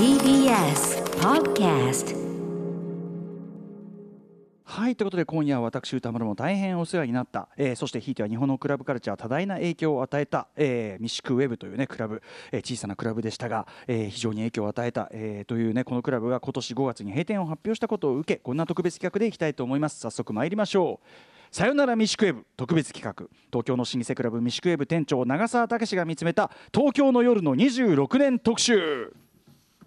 [0.00, 2.16] TBS Podcast
[4.64, 20.00] はいということで今夜は私歌丸も大変お世話になった、えーそしてひいては日本のクラブカルチャー多大な影響を与えた、えーミシクウェブというねクラブ、えー小さなクラブでしたが、えー非常に影響を与えた、えーというねこのクラブが今年5月に閉店を発表したことを受けこんな特別企画でいきたいと思います。
[20.00, 21.54] 早速参りましょう。
[21.54, 23.26] さよならミシクウェブ特別企画。
[23.52, 29.12] 東京の老舗クラブミシクウェブ店長長澤武が見つめた東京の夜の26年特集。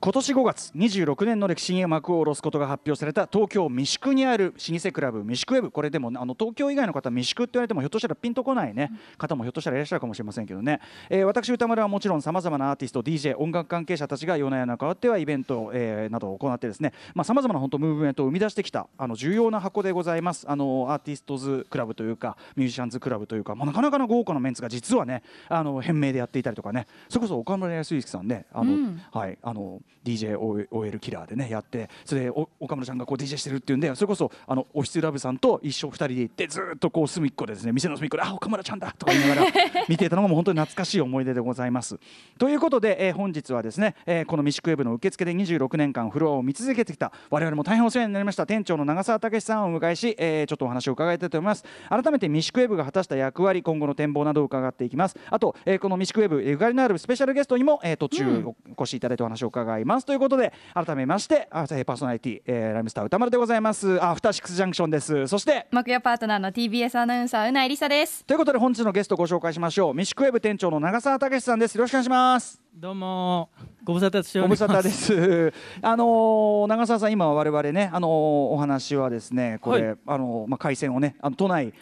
[0.04, 5.71] 今年5月26年の歴史に幕を下ろすことが発表された東京三宿にある老舗クラブ三宿ウェブ。
[5.71, 16.92] これでもあの東京以外の方三宿って言われてもひょっとしたらピンとこないね、方もひょっとしたらいらっしゃるかもしれませんけどね、えー私歌丸はもちろんさまざまなアーティスト DJ 音楽関係者たちが夜な夜な変わってはイベント、えーなどを行ってですね
[17.24, 26.88] さまざ、まな本当ムーブメントを生み出してきたあの重要な箱でございますあのアーティストズクラブというかミュージシャンズクラブというか、まあ、なかなかの豪華なメンツが実はねあの変名でやっていたりとかね。
[27.08, 39.52] それこそ岡村康之さんねあの、はい、あの DJOL キラーでねやってそれでお岡村さんがこう DJ してるっていうんでそれこそあのオフィスラブさんと一緒二人で行ってずーっとこう隅っこでですね店の隅っこで「あ岡村ちゃんだ!」とか言いながら
[39.89, 41.97] 見ていたのがもう本当に懐かしい思い出でございます。
[42.38, 60.05] ということで、えー本日はですね、えーこのミシクウェブの受付で26年間フロアを見続けてきた我々も大変お世話になりました店長の長澤武さんをお迎えし、えーちょっとお話を伺いたいと思います改めてミシクウェブが果たした役割今後の展望などを伺っていきますあと、えーこのミシクウェブゆかりのあるスペシャルゲストにも、えー途中お越しいただいてお話を伺います。
[60.05, 64.02] ということで改めましてあえーパーソナリティ、えーライムスター歌丸でございます。
[64.02, 65.27] あアフターシックスジャンクションです。
[65.27, 68.23] そして木曜パートナーの TBS アナウンサーうないりさです。
[68.25, 69.93] ということで本日のゲストをご紹介しましょう。
[69.93, 71.75] ミシクウェブ店長の長澤武さんです。
[71.75, 72.61] よろしくお願いします。
[72.75, 73.49] どうも。
[73.83, 74.63] ご無沙汰しております。
[74.63, 75.53] 無沙汰です。
[75.81, 79.97] あのー長澤さん今我々ねあのーお話はですねこれ、はい。
[80.08, 81.73] あのーまあ回線をねあの都内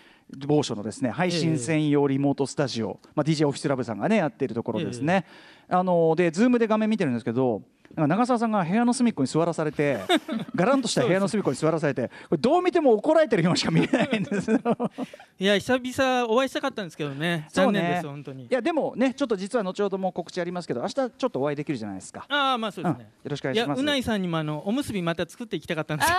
[0.47, 5.25] 某所のですね配信専用リモートスタジオ、まあ DJ オフィスラブさんがねやっているところですね。
[5.69, 7.61] あのーでズームで画面見てるんですけど。
[7.95, 9.99] なんか長澤さんが部屋の隅っこに座らされて
[10.55, 14.51] ガランとした部屋の隅っこに座らされてこれどう見ても怒られてるようにしか見えないんです
[15.39, 17.47] いや久々お会いしたかったんですけどね。
[17.49, 18.45] 残念です本当に。
[18.45, 18.47] い。
[18.49, 22.99] やでもねちょっと実は後ほども告知ありますけど明日ちょっとお会いできるじゃないですか、ああまあそうですね。
[22.99, 23.05] うん。
[23.05, 23.79] よろしくお願いします。
[23.79, 26.11] うないさんにもあのおむすびまた作っていきたかったんです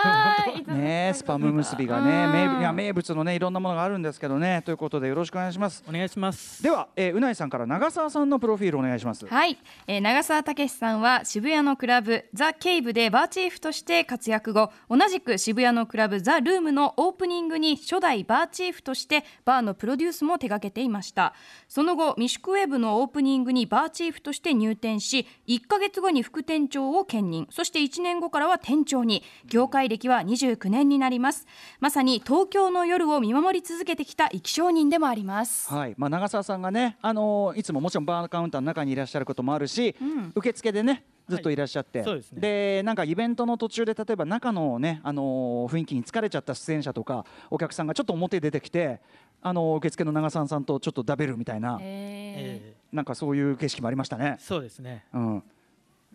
[0.57, 0.73] けど。
[0.73, 4.63] ねえスパム結びがね名物いや名物のねいろんなものがあるんですけどね。
[4.65, 5.85] ということでよろしくお願いします。
[5.89, 6.63] お願いします。
[6.63, 9.27] では、えーうないさんから長澤さんのプロフィールお願いします。
[9.27, 21.35] はい、えー長澤武さんは渋谷のクラブザ・ケイブでバーチーフとして活躍後同じく渋谷のクラブザ・ルームのオープニングに初代バーチーフとしてバーのプロデュースも手掛けていました。
[21.69, 27.47] その後ミシクウェブのオープニングにバーチーフとして入店し1ヶ月後に副店長を兼任。
[27.51, 29.23] そして1年後からは店長に。
[29.47, 31.47] 業界歴は29年になります。
[31.81, 35.73] まさに東京の夜を見守り続けてきた生き証人でもあります。
[35.73, 35.95] はい。
[35.99, 39.95] まあ、長澤さんがね、あのーいつももちろんバーカウンターの中にいらっしゃることもあるし、
[40.35, 42.15] 受付でねずっといらっしゃって、はい。
[42.17, 42.41] ですね。
[42.41, 49.01] でなんかイベントの途中で例えば中のね、あのー雰囲気に疲れちゃった出演者とかお客さんがちょっと表出てきて、
[49.41, 52.77] あのー受付の長澤さんとちょっと食べるみたいな、ええ。
[52.93, 54.37] なんかそういう景色もありましたね。
[54.39, 54.43] ー。
[54.43, 55.05] そうですね。
[55.13, 55.43] うん。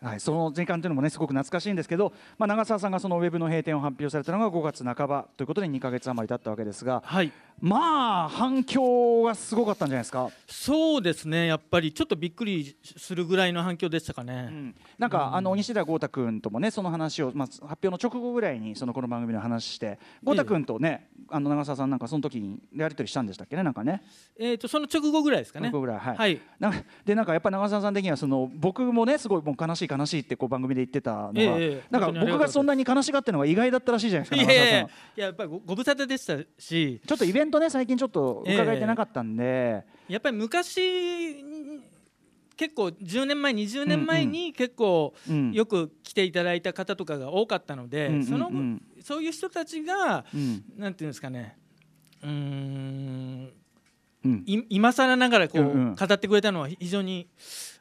[0.02, 7.32] はい、その時間というのもねすごく懐かしいんですけど、まあ、長澤さんがそのウェブの閉店を発表されたのが5月半ばということで2か月余り経ったわけですがはい。
[7.60, 11.48] まあ反響がすごかったんじゃないですか、そうですね。
[11.48, 14.44] やっぱりちょっとびっくりするぐらいの反響でしたかうね。
[14.44, 23.64] ん、なんか、あの西田豪太君ともねその話を、まあ、発表の直後ぐらいにそのこの番組の話して豪太君とねあの長澤さんなんかその時にやり取りしたんでしたっけね？
[23.64, 24.04] なんかね。
[24.40, 25.70] えっとその直後ぐらいですかね。
[25.70, 26.42] 直後ぐらいはい、はい。
[26.60, 31.84] なんかでなんかやっぱ長澤さん的にはその僕もねすごいもう悲しい悲しいってこう番組で言ってたのが、ええええ。
[31.90, 34.88] なんか僕がそんなに悲しがってるのが意外だったらしいじゃないですいか長澤さんやいや
[35.18, 41.44] いやっぱりごご無沙汰でしたし、ちょっとイベントね最近ちょっと伺えてなかったんで、やっぱり昔
[42.58, 45.54] 結構10年前20年前に結構うん。
[45.54, 48.26] よく来ていただいた方とかが多かったので、うんうんうん。
[48.26, 48.52] その
[49.04, 50.64] そういう人たちが、うん。
[50.76, 51.58] なんていうんですかね。
[52.24, 53.54] うーん。
[54.46, 57.30] 今更ながらこう、語ってくれたのは非常に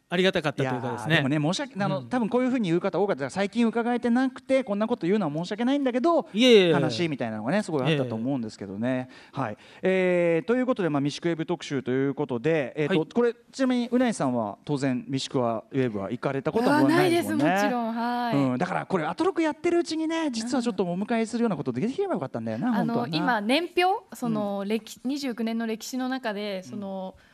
[0.09, 1.17] ありがたかったというかですね。
[1.17, 2.09] でもね申し訳あの、うん。
[2.09, 9.09] 多分こういうふうに言う方多かった最近伺えてなくてこんなこと言うのは申し訳ないんだけどいえいえ悲しいみたいなのがねすごいあったと思うんですけどね。
[9.33, 9.57] はい。
[9.83, 13.09] えーということで、まあ、ミシクウェブ特集ということで、えーとはい。
[13.09, 17.59] これちなみにうないさんは当然ミシクワウェブは行かれたことはないですもんね。
[17.65, 17.93] ちろん。
[17.93, 27.27] はい、うん、だからこれアトロクやってるうちにね実はちょっとお迎えするようなことできればよかったんだよなあの今年表その歴、29年の歴史の中でその、あじ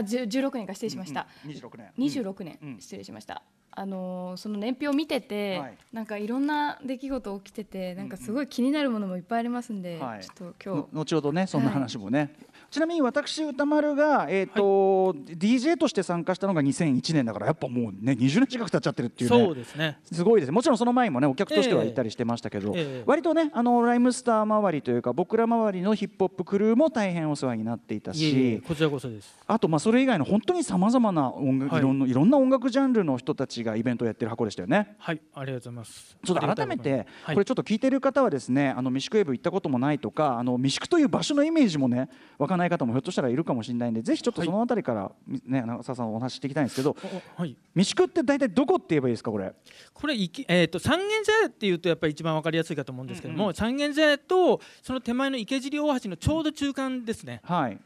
[0.00, 1.92] ゅ16年か失礼しました、うん26年。
[1.98, 2.80] 26年、うん。
[2.80, 3.42] 失礼しました。
[3.74, 5.78] あのーその年表を見てて、はい。
[5.92, 10.20] なんかいろんな出来事起きててなんかすごい気になるものもいっぱいありますんで、はい。
[10.22, 12.34] ちょっと今の日後ほどねそんな話もね、
[12.72, 19.98] ちなみに私歌丸が、えーと DJ として参加したのが2001年だからやっぱもうね20年近く経っちゃってるっていうねそうですね。
[20.10, 20.52] すごいです。
[20.52, 22.80] もちろんその前にもねお客としては行ったりしてましたけど、ええ。
[22.80, 29.36] ええ割とねあのライムスター周りというか僕ら周りのヒップホップクルーも大変お世話になっていたしこちらこそです。
[29.46, 31.82] あとまあそれ以外の本当にさまざまな音楽、はい。
[31.82, 34.96] い、ろんないろんな音楽ジャンルの人たちがイベントをやってる箱でしたよね。
[34.98, 36.16] はいありがとうございます。
[36.24, 37.34] ちょっと改めていことにはい。
[37.34, 42.08] これちょっと聞いてる方はですねあの三宿ウェブ行ったこともないとかあの三宿という場所のイメージもね
[42.38, 45.12] 湧かない方もひょっとしたらいるかもしれないんでぜひちょっとそのあたりから
[45.46, 46.96] ね長澤さんお話ししていきたいんですけど
[47.36, 47.56] おはい。
[47.74, 49.52] 三宿って大体どこって言えばいいですかこれ？
[49.92, 57.78] これいき、えー、と三軒茶屋っていうとやっぱり一番わかりやすいかと思うんですけども、うんう三軒茶屋とその手前の池尻大橋のちょうど中間ですね、はい。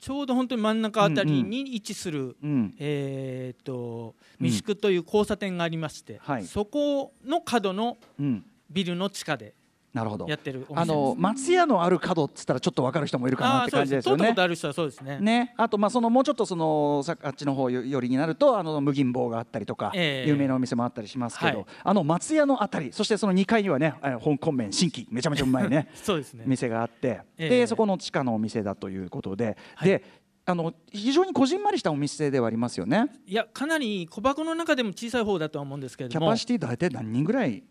[0.00, 2.74] ちょうど本当に真ん中あたりに位置する、うん。
[2.78, 4.48] えー、とうん。
[4.48, 6.44] 三宿という交差点がありまして、はい。
[6.44, 8.44] そこの角のうん。
[8.70, 9.52] ビルの地下で
[9.92, 10.26] なるほど。
[10.26, 10.80] やってるお店です。
[10.80, 14.34] あの松屋のある角っつったらちょっと分かる人もいるかなって感じですよね。
[14.36, 15.18] ある人はそうですね。
[15.20, 20.28] ね、あとまあそのもうちょっとそのさあっちの方よよりになるとあの無銀棒があったりとか、ええ。
[20.28, 21.66] 有名なお店もあったりしますけど、はい。
[21.84, 26.44] あの松屋のあたりそしてその2階にはねえー香港麺新規めちゃめちゃうまいね そうですね。
[26.46, 27.48] 店があって、ええ。
[27.48, 29.88] でそこの地下のお店だということで、はい。
[29.88, 33.06] であの非常にこじんまりしたお店ではありますよね。
[33.26, 36.26] いやかなり小箱の中でも小さい方だとは思うんですけれども。
[36.26, 37.62] キャパシティ大体何人ぐらい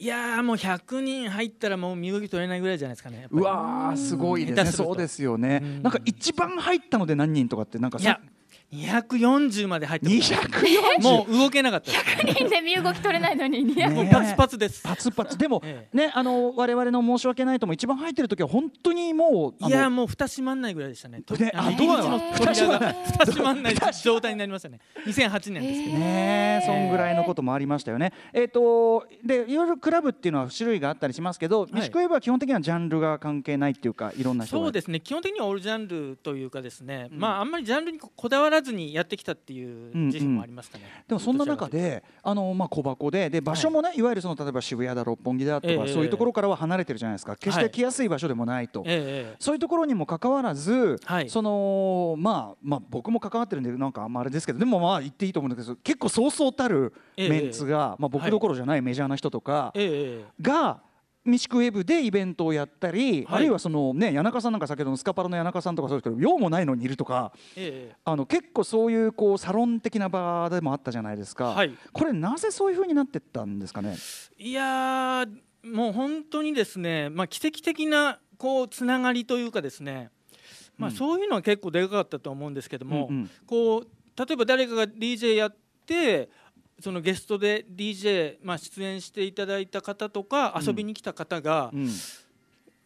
[0.00, 4.72] いやーもう100人入ったらもう身動き取れないぐらいじゃないですかねうわーすごいですね。
[4.72, 5.60] そうですよね。
[5.62, 8.18] うんなんか一番入ったので何人とかってなんかいや
[8.72, 12.04] 240まで入ってます240もう動けなかったです。
[12.04, 14.82] 100人で身動き取れないのにもうパツパツです。
[14.82, 15.36] パツパツ。
[15.36, 21.22] でも、えねあの我々の申し訳ないとも一番入ってる時は本当にもういやもう蓋閉まんないぐらいでしたね。
[21.22, 24.78] とねあドアの扉が蓋閉まんない状態になりましたね。
[25.04, 25.98] 2008年ですけど。
[25.98, 28.12] ねそんぐらいのこともありましたよね。
[28.32, 31.74] えっ、とでいろいろクラブっていうのは種類があったりしますけど、い。
[31.74, 34.64] ミシクウェブは基本的にはジャンルが関係ないっていうかいろんな人が。
[34.64, 35.00] そうですね。
[35.00, 37.18] 基本的にはオールジャンルというかですね、うん。
[37.18, 47.36] まああんまりジャンルにここだわらずにやってきたっていう自信もありますかね、でもそんな中であの、まあ、小箱でで場所もね、い、わゆるその例えば渋谷だ六本木だとか、ええそういうところからは離れてるじゃないですか。
[47.36, 48.82] 決して来やすい場所でもないと。
[48.86, 51.30] えええそういうところにもかかわらず、はい。
[51.30, 59.90] そのまあまあ僕も関わってるんでなんかあんまあれですけどでもまあ言っていいと思うんですけど結構そうそうたるええメンツが、まあ僕どころじゃないメジャーな人とかえええ
[60.20, 60.24] え。
[60.42, 60.80] が
[61.24, 63.36] ミシクウェブでイベントをやったり、はい。
[63.36, 67.96] あるいはそのね谷中さんなんか先ほどのスカパラの谷中さんとかそうですけど用もないのにいるとかええ。
[68.04, 71.74] あの結構そういうこうサロン的な場でもあったじゃないですか、はい。
[71.92, 73.96] これなぜそういう風になってったんですかね？
[74.38, 75.28] いやー
[75.62, 80.10] もう本当にですね、まあ、奇跡的なこうつながりというかですね、
[80.78, 80.96] まあ、うん。
[80.96, 83.30] そういうのは結構でかかったと思うんですけども、うんうん。
[83.46, 86.30] こう例えば誰かが DJ やって
[86.80, 90.66] そのゲストで DJ、まあ、出演していただいた方とかうん。
[90.66, 91.88] 遊びに来た方がうん。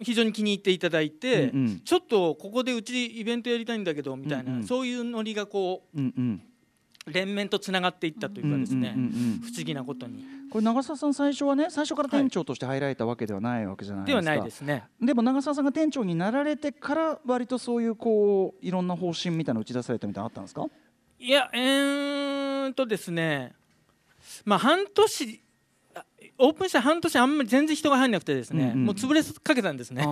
[0.00, 1.80] 非常に気に入っていただいて、うんうん。
[1.80, 4.66] ちょっとここでうちイベントやりたいんだけどみたいな、うんうん。
[4.66, 6.42] そういうノリがこうんうん。
[7.06, 8.94] う連綿とつながっていったというかですね、
[9.42, 10.24] 不思議なことに。
[10.50, 14.22] これ長澤さん最初はね最初から店長として入られたわけではないわけじゃないですか。
[14.22, 14.84] ではないですね。
[15.02, 20.64] でも長澤さんが店長になられてから割とそういうこういろんな方針みたいなの打ち出されたみたいなのあったんですか？
[21.20, 23.54] いやえーんとですね
[24.44, 25.40] まあ半年
[25.94, 26.04] あ
[26.38, 28.84] オープンして半年あんまり全然人が入んなくてですね、うんうん。
[28.86, 30.04] もう潰れかけたんですね。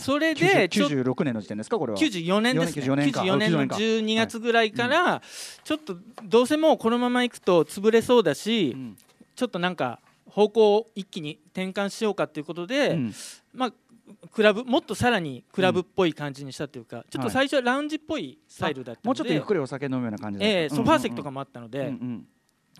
[0.00, 1.98] それでちょっと96年の時点ですかこれは。
[1.98, 2.84] 94年ですね。
[2.84, 3.20] 94年か。
[3.22, 5.22] 94年の94年か12月ぐらいから
[5.64, 8.96] ちょっとどうせもうこのままいくと潰れそうだし、うん。
[9.34, 13.14] ちょっとなんか方向を一気に転換しようかということで、うん。
[13.54, 13.72] まあ
[14.30, 20.54] クラブもっとさらにクラブっぽい感じにしたというか、ちょっと最初はラウンジっぽいスタイルだったので、もうちょっとゆっくりお酒飲むような感じだった。
[20.54, 22.26] ええソファー席とかももあったので、うんうん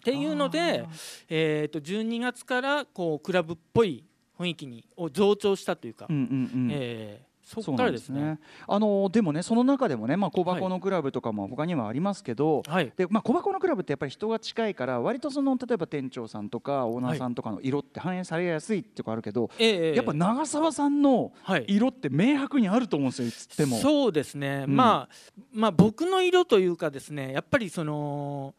[0.02, 0.85] っていうので、
[1.28, 4.04] えー、と12月からこうクラブっぽい
[4.38, 6.68] 雰囲気にを増長したというか、うんうんうん。
[6.73, 8.38] えーそこからですね。
[8.66, 23.78] あのでもねその中でもねまあ小箱のクラブとかも他にはありますけど、はい、でまあ、小箱のクラブってやっぱり人が近いから割とその例えば店長さんとかオーナーさんとかの色って反映されやすいってとこあるけど、ええやっぱ長澤さんのはい、色って明白にあると思うんですよいつっても。
[23.78, 24.76] そうですね、うん。
[24.76, 28.54] まあまあ僕の色というかですねやっぱりその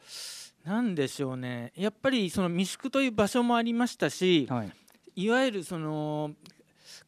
[0.64, 1.74] なんでしょうね。
[1.76, 4.72] やっぱりその未宿という場所もありましたし、はい。
[5.16, 6.32] いわゆるその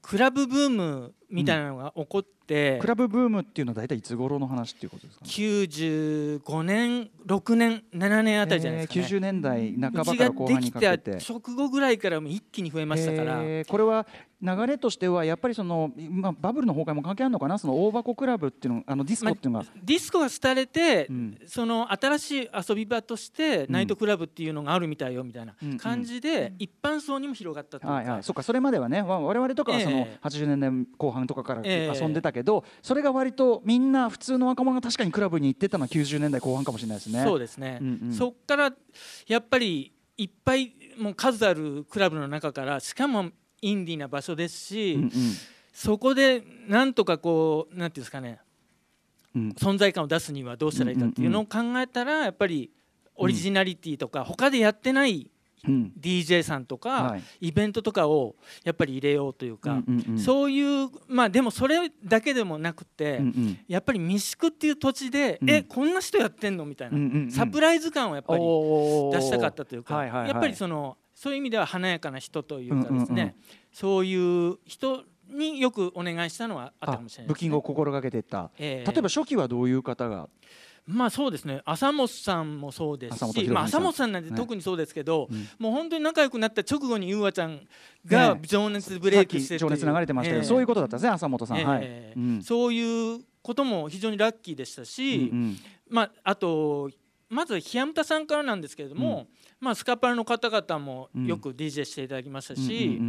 [0.01, 9.01] クラブブームみたいなのが起こっってクラブブームっていうのは大体いつ頃の話っていうことですか、ね、95年6年7年あたりじゃないですか、ね。
[9.01, 11.17] えー90年代半ばうちがから後半できたにかけて。
[11.27, 14.05] 直後ぐらいからもう一気に増えましたから、えーこれは
[14.41, 17.57] 流れとしてはやっぱりその、まあ、バブルの崩壊も関係あるのかな？
[17.57, 21.37] その大箱クラブっていうのあのディスコっていうのが、ディスコが廃れて、うん。
[21.47, 30.27] その新しい遊び場としてナイトクラブっていうのがあるみたいよみたいなうん感じで一般層にも広がったというか、はいはい、そっかそれまではねわ我々とかはそのええ。
[30.27, 31.97] 80年代後半とかからええ。
[31.97, 37.23] 遊んでたけど、それが割とみんな普通の若者が確かにクラブに行ってたのは90年代後半かもしれないですね。
[37.23, 38.13] そうですね、うんうん。
[38.13, 38.73] そっから
[39.27, 43.29] やっぱりいっぱいもう数あるクラブの中からしかも
[43.61, 45.11] インディーな場所ですし、うん
[45.73, 48.39] そこでなんとかこうなんていうんですかね
[49.35, 49.41] うん。
[49.41, 52.71] うん存在感を出すにはどうしたらいいかっていうのを考えたらやっぱり
[53.15, 55.29] オリジナリティとか他でやってない
[55.67, 55.91] うん。
[55.99, 57.23] DJ さんとか、はい。
[57.41, 60.19] イベントとかをやっぱり入れようというか、うんうんうん。
[60.19, 63.59] そういうまあでもそれだけでもなくて、うんうん。
[63.67, 65.49] やっぱり三宿っていう土地で、うん。
[65.49, 66.65] えこんな人やってんの？
[66.65, 67.31] みたいな、うんうんうん。
[67.31, 73.33] サプライズ感をやっぱり出したかったというか、やっぱりそのそういう意味では華やかな人というかですね、うんうんうん。
[73.71, 77.27] そういう人によくお願いしたのはあったあかもしれないです、ね。
[77.29, 78.91] ブッキングを心がけてた、ええ。
[78.91, 80.29] 例えば初期はどういう方が、
[80.85, 81.63] まあそうですね。
[81.65, 85.47] 浅本さんもそうです浅本まあ、浅本さんなんて特にそうですけど、うん。
[85.57, 87.67] もう本当に仲良くなった直後に優和ちゃん
[88.05, 88.47] がねえ。
[88.47, 92.19] 情熱ブレイクしてさっき情熱流れてましたけど、そういうことだったんですね浅本さん、はい、ええ。
[92.19, 92.43] うん。
[92.43, 95.57] そういうことも非常にラッキーでしたし、うんうん。
[95.89, 96.91] まあ、あと
[97.29, 99.25] まずヒヤムタさんからなんですけれども、
[99.59, 103.01] まあ、スカパラの方々もよく DJ していただきましたし、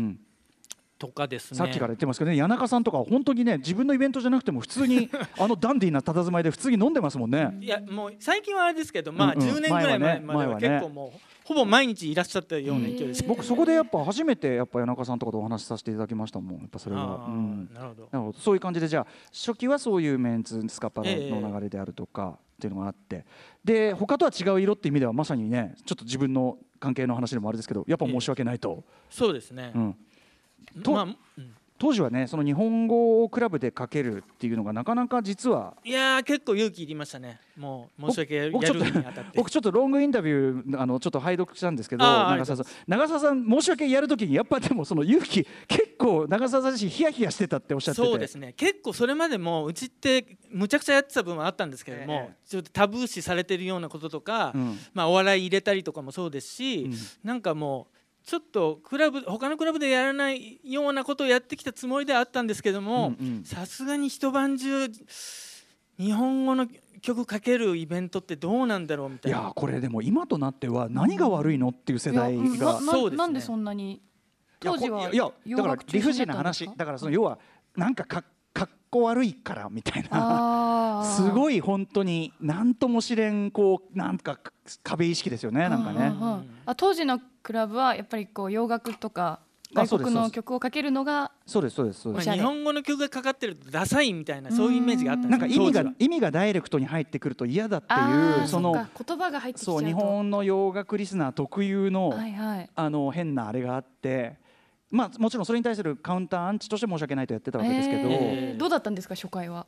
[0.98, 1.58] とかですね。
[1.58, 7.56] さっきから言ってますけどね谷中さんとかは本当にね自分のイベントじゃなくても普通に あのダンディーな佇まいで普通に飲んでますもんね。
[7.60, 9.48] いやもう最近はあれですけど、まあ、うんうん。
[9.48, 17.70] 10年ぐらい前までは結構もうほぼ毎日いらっしゃったような勢いです、僕そこでやっぱ初めてやっぱ谷中さんとかとお話しさせていただきましたもんやっぱそれは、うん。
[17.72, 18.32] なるほど。
[18.38, 23.24] そういう感じでじゃあ初期はそういうメンツスカパラの流れであるとかっていうのがあって、
[23.64, 29.96] で他とは違う色っていう意味ではまさにねちょっと自分の関係の話でもあれですけどやっぱ申し訳ないと、そうですね、うん、
[30.82, 37.40] とまあうん当時はねその日本語をクラブで書けるっていうのがなかなか実はいやー結構勇気いりましたね。
[37.56, 38.84] もう申し訳やる僕ちょっと
[39.34, 48.06] 僕ちょっとロングインタビューあのちょっと拝読したんですけど長澤さん長澤さん申し訳やるときにやっぱでもその勇気結構長澤さん自身ヒヤヒヤしてたっておっしゃってて。
[48.06, 48.52] そうですね。
[48.54, 52.48] 結構それまでもうちってむちゃくちゃやってた部分はあったんですけれども、ええ。
[52.48, 54.78] ちょっとタブー視されてるようなこととか、うん。
[54.94, 56.94] まあ、お笑い入れたりとかもそうですし、うん。
[57.24, 57.95] なんかもう
[58.26, 63.14] ちょっとクラブ他のクラブでやらないようなことをやってきたつもりではあったんですけども
[63.44, 64.88] さすがに一晩中
[65.96, 66.66] 日本語の
[67.00, 69.38] 曲かけるイベントってどうなんだろうみたいな。
[69.38, 72.42] いやーこれでも今となっては何が悪いのっていう世代が。
[72.42, 74.02] なそうですねなんでそんなに
[74.58, 76.68] 当時はいやこいやだから理不心尽な話。
[76.76, 77.38] だからその要は
[77.76, 78.30] なんかかかっ
[78.90, 81.02] こ悪いからみたいな。
[81.04, 84.38] すごい本当に何とも知れんこうなんか
[84.82, 86.12] 壁意識ですよねなんかね。
[86.64, 89.40] あ当時のクラブはやっぱりこう洋楽とか
[89.74, 92.26] 外国の曲をかけるのがそうですそうですそうです。
[92.26, 99.80] まあ、日本語の曲がかかってるとダサいみたいなそういうイメージがあったんですよなんか意味が意味がダイレクトに入ってくると嫌だってあいうーその言葉が入ってきちゃうと。
[99.80, 102.70] そう日本の洋楽リスナー特有の、はいはい。
[102.74, 104.38] あの変なあれがあって
[104.90, 109.66] まあもちろんそれに対するカウンターアンチとして申し訳ないとやってたわけですけど、えーどうだったんですか初回は？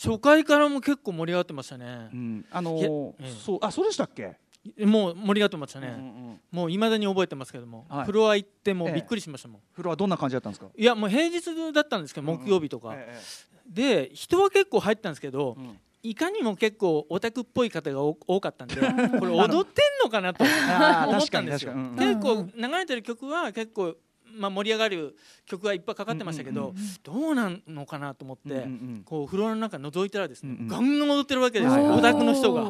[0.00, 2.08] 初回からも結構盛り上がってましたね。
[2.12, 3.32] う、ん、あのいやええ。
[3.44, 4.36] そうあそうでしたっけ、
[4.84, 5.94] もう盛り上がってましたね、うん。
[5.94, 5.98] う
[6.34, 8.06] んもういまだに覚えてますけども、はい。
[8.06, 8.92] フロア行ってもええ。
[8.92, 10.68] うびっくりしましたもん、フロアどんな感じだったんですか？
[10.76, 13.18] いやもう平日だったんですけど木曜日とか、え
[13.66, 15.78] で人は結構入ったんですけど、えうん。
[16.04, 18.76] いかにも結構オタクっぽい方が多多かったんで
[19.18, 23.96] これ踊ってんのかなと思ったんですよ、結構流れてる曲は結構、
[24.36, 25.16] まあ、盛り上がる
[25.46, 32.62] 曲がいっぱいかかってましたけど、うんどうなんのかなと思って、うんうんこうフロアの中覗いたらですね、うんうんガンガン踊ってるわけですよ、オタクの人が、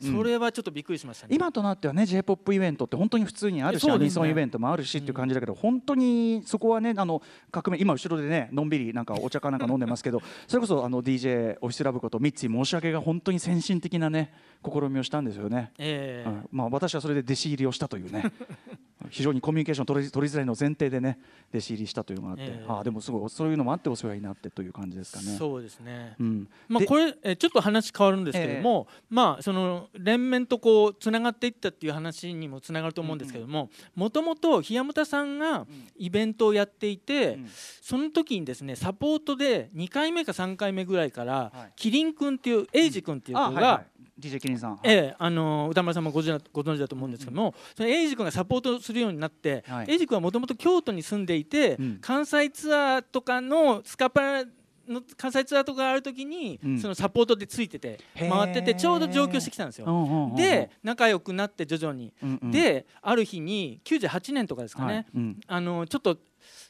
[0.00, 1.34] それはちょっとびっくりしましたね。
[1.34, 3.92] 今となってはね j p o p イベントって本当に普通にあるし、ね。
[3.92, 14.32] アニソンイベントもあるしっていう感じだけど、本当にそこはねあの革命今後ろでねのんびりなんかお茶かなんか飲んでますけど それこそあの DJ オフィスラブことミッツィ申し訳が本当に先進的なね
[14.64, 15.72] 試みをしたんですよね。
[15.78, 16.28] ええ。
[16.28, 16.48] うん。
[16.50, 18.24] まあ、私はそれで弟子入りをしたというね。
[19.10, 21.18] 非常にコミュニケーション取り取りづらいのを前提でね
[21.50, 22.64] 弟子入りしたというのがあって、ええ。
[22.68, 25.36] ああでもすごいそういうのもあってお世話になってという感じですかね。
[25.36, 26.44] そうですね、うん。
[26.44, 35.66] でまあ、これえちょっと話変わるんですけども、まあその連綿とこうつながっていったっていう話にもつながると思うんですけどももともと檜山田さんが
[35.96, 37.48] イベントをやっていて、うん。
[37.80, 41.72] その時にですねサポートで2回目か3回目ぐらいから、はい。
[41.76, 43.86] キリン君っていうエイジ君っていう子が、あはいはい。
[44.20, 46.40] DJ キリンさん、ええあの歌丸さんもご存
[46.74, 49.90] 知だと思うんですけども、そのエイジ君がサポートするようになって、はい。
[49.90, 51.98] エイジ君はもともと京都に住んでいて、うん。
[52.00, 54.44] 関西ツアーとかのスカパラ
[54.88, 56.78] の関西ツアーとかある時に、うん。
[56.78, 59.86] そのサポートでついてて回っててちょうど上京してきたんですよ。
[59.86, 60.36] うんうんうんうん。
[60.36, 62.50] で仲良くなって徐々に、うんうん。
[62.50, 65.06] である日に98年とかですかね、はい。
[65.14, 65.40] うん。
[65.46, 66.18] あのちょっと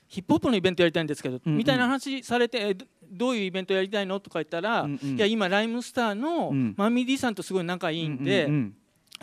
[0.06, 1.58] ヒップホップのイベントやりたいんですけど、うんうん。
[1.58, 4.20] みたいな話されてえどどういうイベントやりたいの？
[4.20, 5.16] とか言ったら、うんうん。
[5.16, 6.74] いや今 RHYMESTER のうん。
[6.76, 8.74] マミー D さんとすごい仲いいんで、うんうん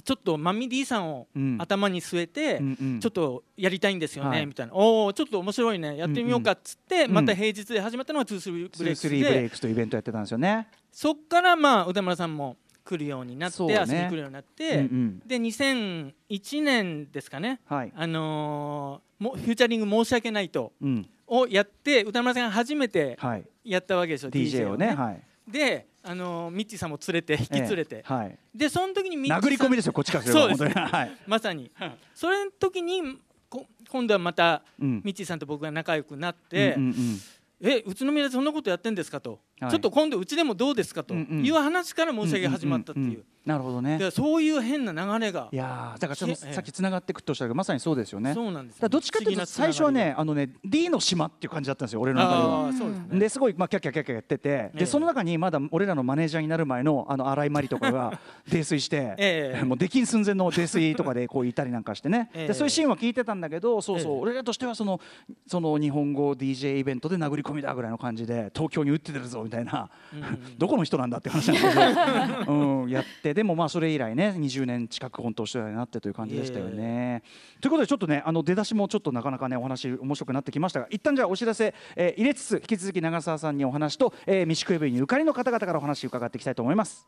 [0.03, 1.57] ちょっとマミー D さんをうん。
[1.59, 2.59] 頭に据えて、
[2.99, 4.45] ちょっとやりたいんですよね、はい。
[4.45, 4.73] みたいな。
[4.73, 5.97] おおちょっと面白いね。
[5.97, 10.67] やってみようかっつって、うんまた平日で始まったのが2 3ブレイクスツースリーブレでイクスというイベントやってたんですよね。
[10.91, 14.83] そっからまあ宇多丸さんも来るようになって、遊びに来るようになって、
[15.25, 17.93] で2001年ですかね、はい。
[17.95, 21.07] あのーもフューチャリング申し訳ないとうん。
[21.27, 23.45] をやって宇多丸さんが初めてはい。
[23.63, 24.93] やったわけですよ DJ をね。
[24.93, 25.21] はい。
[25.51, 28.37] で、あのーミッチーさんも連れて引き連れて、ええはい。
[28.53, 29.43] でその時にミッチーさん。
[29.43, 30.55] 殴り込みですよこっちからすれば。
[30.55, 30.79] そうです。
[31.27, 31.71] まさに、
[32.13, 33.01] それの時に
[33.49, 35.01] こ今度はまたうん。
[35.03, 37.19] ミッチーさんと僕が仲良くなって、うんうんうん。
[37.61, 39.71] え宇都宮でそんなことやってんですかと、はい。
[39.71, 43.97] ちょっと今度うちでもどうですかという話から申し上げ始まったっていう,、なるほどね。
[43.97, 45.47] でそういう変な流れが。
[45.51, 46.53] いやーだからちょっとええ。
[46.53, 48.33] さっきつながっていくとしたけどまさにそうですよね。
[48.33, 52.65] そうなんですだからどっちかというと最初はねあのね D の島っていう感じだったんですよ俺の中では。
[52.65, 53.19] ああそうですね。
[53.19, 54.79] ですごい、まあ、キャッキャキャッキャやってて、ええ。
[54.79, 58.19] でその中にまだ俺らのマネージャーになる前のあの新井真理とかが
[58.51, 59.63] 泥酔して、ええ。
[59.63, 62.47] もう出禁寸前の泥酔とかでこういたりなんかしてね、ええ。
[62.47, 64.99] でそういうシーンは聞いてたんだけどそうそう、ええ俺らとしてはその
[65.47, 77.23] その日本語 DJ イベントで殴り込みだぐらいの感じで東京に打って出るぞみたいな、うんうん どこの人なんだって話なんだけど、 うん、やってでもまあそれ以来ね20年近く本当お世話になってという感じでしたよね。
[77.61, 87.07] ということでちょっとねあの出だしもちょっとなかなかねお話面白くなってきましたが一旦じゃあお知らせ、えー入れつつ引き続き長澤さんにお話と、えー、ミシクエブにゆかりの方々からお話伺っていきたいと思います。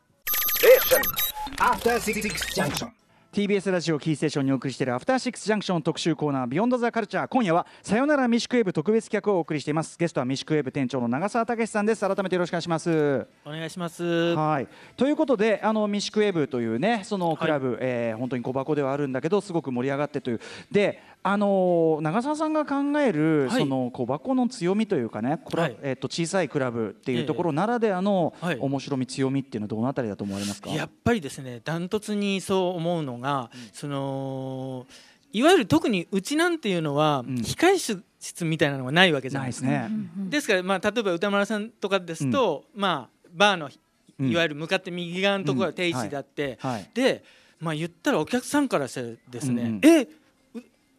[3.37, 9.95] TBS ラジオキーステーションにお送りしているアフターシックスジャンクション特集コーナービヨンドザカルチャー今夜はさよならミシクエブ特別企画をお送りしています。
[9.95, 12.01] ゲストはミシクエブ店長の長澤武さんです。
[12.01, 13.27] 改めてよろしくお願いします。
[13.45, 14.03] お願いします。
[14.03, 20.39] はい、ということであのミシクエブというねそのクラブ、えー本当に小箱ではあるんだけどすごく盛り上がってという。
[20.71, 23.61] であのー長澤さんが考える、はい。
[23.61, 25.77] その小箱の強みというかね、はい。
[25.81, 28.57] えー、と小さいクラブっていうところならではのはい。
[28.57, 30.69] 面白み強みっていうのはどのあたりだと思われますか？
[30.69, 34.85] やっぱりですねダントツにそう思うのが、その
[35.33, 37.35] いわゆる特にうちなんていうのは、うん。
[37.35, 39.67] 控え室みたいなのがないわけじゃないいですか。
[39.67, 39.99] なですね。
[40.29, 43.69] ですから、まあ、例えば歌丸さんとかですと、まあ、バーの
[44.19, 44.31] うん。
[44.31, 46.89] いわゆる向かって右側のところが定位置であって、はい。
[46.93, 47.23] で、
[47.59, 49.81] まあ、言ったらお客さんからしてですね、うんうん。
[49.85, 50.07] えう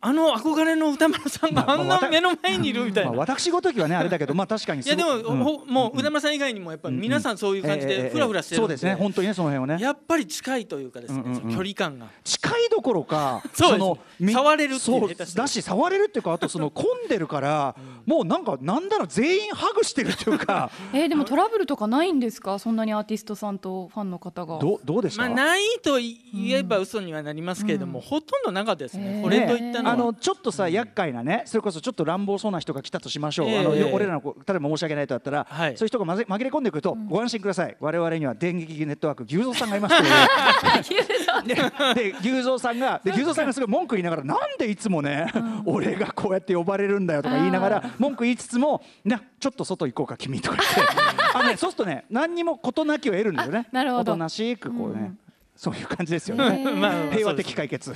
[0.00, 3.11] あの憧れの歌丸さんがあんな目の前にいるみたいな。
[3.11, 5.38] まあ、私ごときはね あれだけどまあ確かにいやでも、うん。
[5.42, 8.94] ほもう歌丸さん以外にもやっぱり皆さんそういう感じでフラフラしてるんそうですね。
[8.94, 9.83] 本当にねその辺はね。
[9.83, 12.07] やっぱり近いというかですね、うんうん距離感が。
[12.23, 17.75] 近いどころか そうのみ触れるっていうだし触れるっていうかあとその 混んでるから、
[18.07, 20.70] もうなんかなんだろう全員ハグしてるっていうか。
[20.92, 22.59] えーでもトラブルとかないんですか？
[22.59, 24.59] そんなにアーティストさんとファンの方が。
[24.59, 26.16] どうどうでした、まあ、ないと言
[26.51, 29.88] えば嘘にはなりますけれども、ほとんどなかったですね、へえこれといった。
[29.92, 33.59] あのちょっとさ、厄介なねそれこそちょっと乱暴そうな人が来たとしましょう、ええ。
[33.59, 35.77] あのええ俺らの例えば申し訳ないとだったら、はい。
[35.77, 37.77] そういう人がまぜ紛れ込んでくると、ご安心ください。
[37.81, 40.07] 我々には電撃ネットワーク牛蔵さんがいますとい。
[41.44, 45.27] うでで牛蔵さんがで牛蔵さんがすごい文句言いながらなんでいつもね、
[45.64, 50.94] 俺がこうやって呼ばれるんだよとか言いながら文句言いつつもなちょっと外行こうか君とか言って。
[51.35, 53.66] あの、ね、そうするとね何にも事なきを得るんですよね。
[53.70, 54.01] あなるほど。
[54.01, 55.18] おとなしくこうね、うん
[55.59, 57.11] そういう感じですよへね。
[57.11, 57.92] 平和的解決。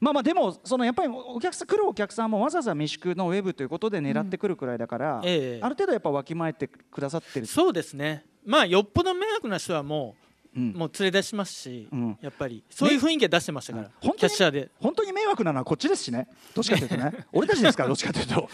[0.00, 5.60] まあまあでもそのやっぱりお客さん来るお客さんもわざわざ未宿のウェブということで狙ってくるくらいだから、ええ。
[5.62, 7.46] ある程度やっぱわきまえてくださってる。
[7.46, 8.24] そうですね。
[8.46, 12.18] まあよっぽど迷惑な人はもう、うんもう連れ出しますし、うん。
[12.20, 12.64] やっぱり。
[12.70, 14.70] そういう雰囲気は出してましたから、本当にキャッシャーで。
[14.80, 16.28] 本当に迷惑なのはこっちですしね。
[16.54, 18.48] どっちかというとね、 俺たちですからどっちかというと。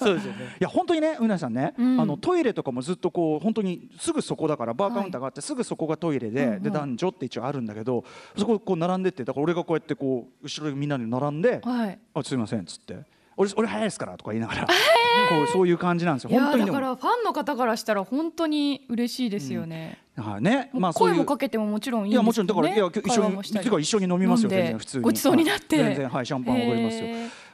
[0.00, 0.56] そうですよね。
[0.60, 2.00] いや本当にねうなぎさんね、うん。
[2.00, 6.62] あのトイレとかもずっとこう本当にすぐそこだからバーカウンターがあって、すぐそこがトイレで,、うんうん。
[6.62, 8.04] で男女って一応あるんだけど
[8.36, 12.98] そここう並んでってだから俺がこうやってこう後ろにみんなで並んではい「あすいません」っつって
[13.36, 14.66] 「俺俺早いですから」とか言いながら、
[15.28, 16.30] こうそういう感じなんですよ。
[16.30, 20.70] いや本当にだからファンの方からしたら本当に嬉しいですよね、はいね。
[20.72, 21.14] まあそういう。
[21.14, 25.76] 声もかけてももちろんいいんいやですもちろんだから、ねいや一緒にてか一緒に飲みますよ全然普通にごちそうになって。
[25.76, 27.06] はい全然はいシャンパンおごりますよ、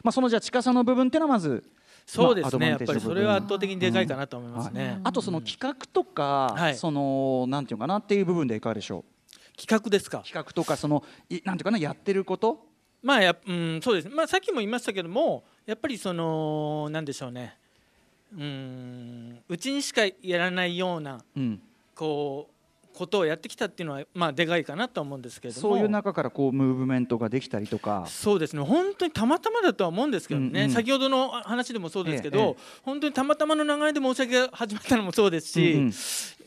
[0.03, 1.65] まあそのじゃあ近さの部分っていうのはまず
[2.07, 5.01] そうですね、やっぱりそれは圧倒的にでかいかなと思いますね、はい。
[5.05, 6.75] あとその企画とか、はい。
[6.75, 9.57] そのなんていうのかなっていう部分でいかがでしょう？
[9.57, 10.19] 企画ですか。
[10.27, 12.70] 企画とかそのいなんていうかなやってること？
[13.03, 14.09] まあやうんそうです。
[14.09, 17.57] ねまあさっきも言いましたけどもやっぱりそのなんでしょうね。
[18.37, 21.61] うんうちにしかやらないようなうん。
[21.95, 22.60] こう
[23.01, 25.69] ことをやってきたっていうのはまあでかいかなと思うんですけれども。
[25.69, 28.05] そういう中からこうムーブメントができたりとか。
[28.07, 28.63] そうですね。
[28.63, 30.71] 本当にたまたまだとは思うんですけどね、うんうん。
[30.71, 35.91] 先ほどの話でもそうですけど、えええ本当にたまたまの流れで申し訳が始まったのもそうですし、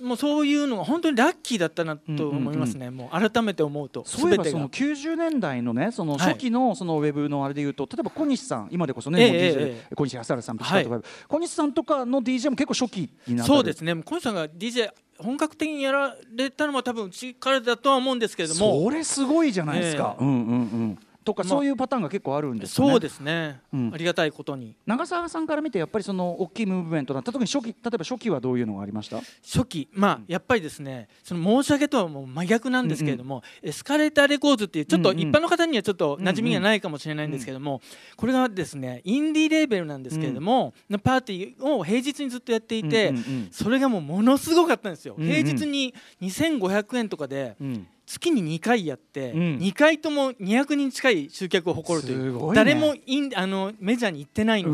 [0.01, 6.33] もうそういうのが本当にラッキーだったなと思いますね、もう改めて思うとそういえばその90年代のねそのはい。
[6.33, 10.87] 初期のそのウェブのあれで言うと、例えば小西さん今でこそね、ええ DJ ええ小西康晴さんピはい。
[11.27, 13.95] 小西さんとかの DJ も結構初期になったそうですね。
[13.95, 18.83] 小西さんが DJ 本格的にやられたのは多分うちからだとは思うんですけれども。
[18.83, 20.25] それすごいじゃないですか、ええ。
[20.25, 21.49] うんうんうんとか、まあ。
[21.49, 22.91] そういうパターンが結構あるんですよね。
[22.93, 23.91] そうですね、うん。
[23.93, 24.75] ありがたいことに。
[24.85, 29.17] 長澤さんから見てやっぱりその大きいムーブメントだった特に初期例えば初期はどういうのがありました？
[29.43, 37.81] 初期まあやっぱりですねその申し訳とはもう真逆なんですけれども、エスカレーターレコーズっていうちょっとうんうん一般の方にはちょっと馴染みがないかもしれないんですけども、
[38.15, 49.39] これがですねインディーレーベルなんですけれども、のパーティーを平日にずっとやっていて、うんうんうんそれがもうものすごかったんですよ、うんうん平日に2500円とかでうん月に2回やって、うん。
[49.57, 52.55] 2回とも200人近い集客を誇るという、ね。
[52.55, 54.69] 誰もインあのメジャーに行ってないの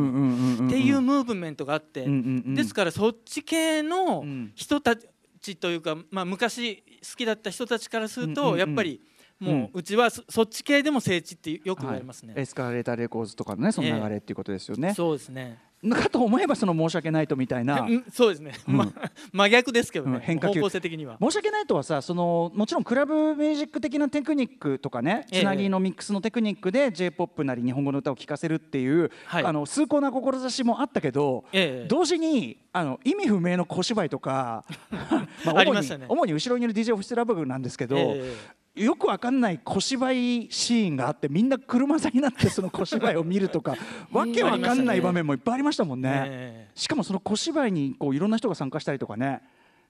[0.67, 4.51] っていうムーブメントがあって、うんうんうんですからそっち系のうん。
[4.55, 9.01] 人たちというか、まあ、昔好きだった人たちからすると、うんうんうんやっぱり
[9.39, 12.33] もう、うちはそそっち系でも聖地ってよく言われますね。
[12.33, 15.57] はいエスカレーターレコーズとかのねその流れっていうことですよね、そうですね。
[15.87, 17.81] かと思えばその申し訳ないとみたいな。
[17.81, 18.53] うんそうですね。
[18.67, 18.77] うん。
[18.77, 20.15] まあ真逆ですけどね。
[20.15, 20.59] うん変化球。
[20.59, 21.17] 方向性的には。
[21.21, 25.41] 申し訳ないとはさそのもちろんクラブミュージック的なテクニックとかねええ。
[25.41, 29.45] つなぎのミックスのテクニックで j p o p なり日本語の歌を聴かせるっていう、はい。
[29.45, 31.87] あの崇高な志もあったけど、ええ。
[31.87, 34.65] 同時にあの意味不明の小芝居とか
[35.45, 36.05] ま主にありましたね。
[36.09, 38.35] 主に後ろにいる DJ オフィスラブなんですけど、え
[38.79, 43.75] よくわかんない小芝居シーンがあってみんな車座になってその小芝居を見るとか
[44.11, 46.09] わけわかんない場面もいっぱいありましたもんね。
[46.25, 49.41] ええしかもその小芝居にこういろんな人が参加したりとかね。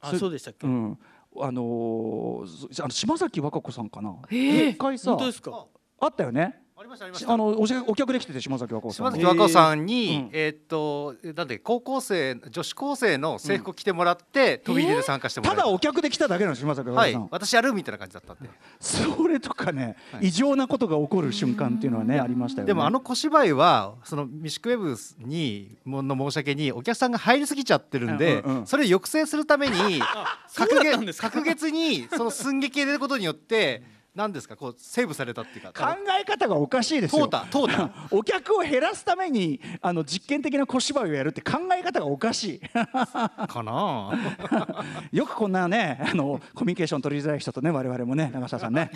[0.01, 0.65] あそうでしたっけ？
[0.67, 0.97] うん、
[1.39, 4.15] あのーそあの島崎和歌子さんかな。
[4.31, 5.65] ええ一回さ本当ですか？
[5.99, 6.61] あったよね。
[6.79, 7.33] ありましたありました。
[7.33, 9.05] あのお客で来てて島崎和歌子さん。
[9.07, 9.11] も。
[9.11, 10.37] 島崎和歌子さんに、うん。
[10.37, 17.27] えーっとなんで高校生女子高生の制服着てもらって、飛び入りで参加してもらたう、だお客で来ただけなの島崎和歌はい子さん。
[17.31, 20.27] 私やるみたいな感じだったんでそれとかね、はい。
[20.27, 22.67] 異常なことが起こる瞬間っていうのはねありましたよね。
[22.67, 24.95] でもあの小芝居はそのミシクウェブ
[25.27, 29.75] にもの申し訳にお客さんが入りすぎちゃってるんで、それを抑制するために
[30.47, 31.29] そう隔だったんですか？
[31.29, 33.83] 月にその寸劇入れることによって
[34.19, 34.57] 何ですか？
[34.57, 35.71] こうセーブされたっていうか。
[35.71, 37.27] 考え方がおかしいですよ。
[37.27, 37.89] 淘汰淘汰。
[38.11, 42.59] お客を減らすためにあの実験的な小芝居をやるって考え方がおかしい。
[42.69, 44.11] かな
[45.13, 48.91] よくこんなねあのコミュニケーション取りづらい人とね我々もね長澤さんね。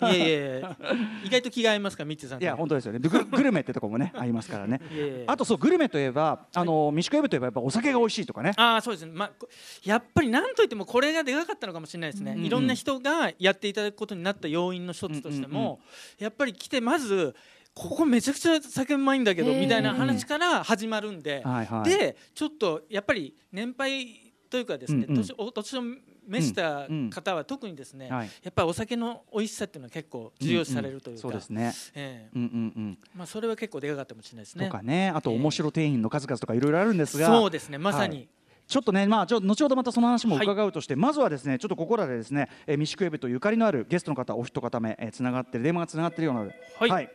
[0.00, 0.26] いやいや
[0.58, 0.76] いや
[1.24, 2.44] 意外と気が合いますかミッツさんと。
[2.44, 2.98] いや本当ですよね。
[2.98, 4.80] ググルメってとこもねありますからね。
[4.90, 8.52] いやいやいやあとそうグルメといえばあのミシクウェブといえばやっぱお酒が美味しいとかね。
[8.56, 9.46] ああそうですね、まあ、こ
[9.84, 12.46] やっぱりなんといってもこれがでかかったのかもしれないですね、うんうんうん。
[12.46, 15.80] いろんな人がやっていただくことになった要因の一つとしても、
[16.18, 17.34] やっぱり来てまず
[17.74, 21.44] ここめちゃくちゃ酒うまいんだけどみたいな話から始まるんで、
[21.84, 25.82] でちょっとやっぱり年配というかですね、年お年を
[26.26, 28.30] 召した方は特にですね、はい。
[28.42, 31.72] やっぱりお酒の美味しさっていうのは結構重要視されるというか、そうですね。
[31.94, 32.38] ええ。
[32.38, 32.98] うんうんうん。
[33.16, 34.66] まあ、それは結構でかかったかもしれないですね。
[34.66, 35.10] とかね。
[35.10, 37.26] あと面白店員の数々とかいろいろあるんですが。
[37.26, 37.78] そうですね。
[37.78, 38.28] まさに、はい
[38.70, 47.10] ちょっとね、まあ、ちょっと後ほどまたその話も伺うとして、まずはですね、ちょっとここらでですね、えー、ミシクウェブとゆかりのあるゲストの方、お一方目、えー、つながってる、電話がつながってるようなので、はい。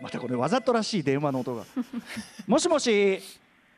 [0.00, 1.64] またこれわざとらしい電話の音が。
[2.46, 3.20] もしもし、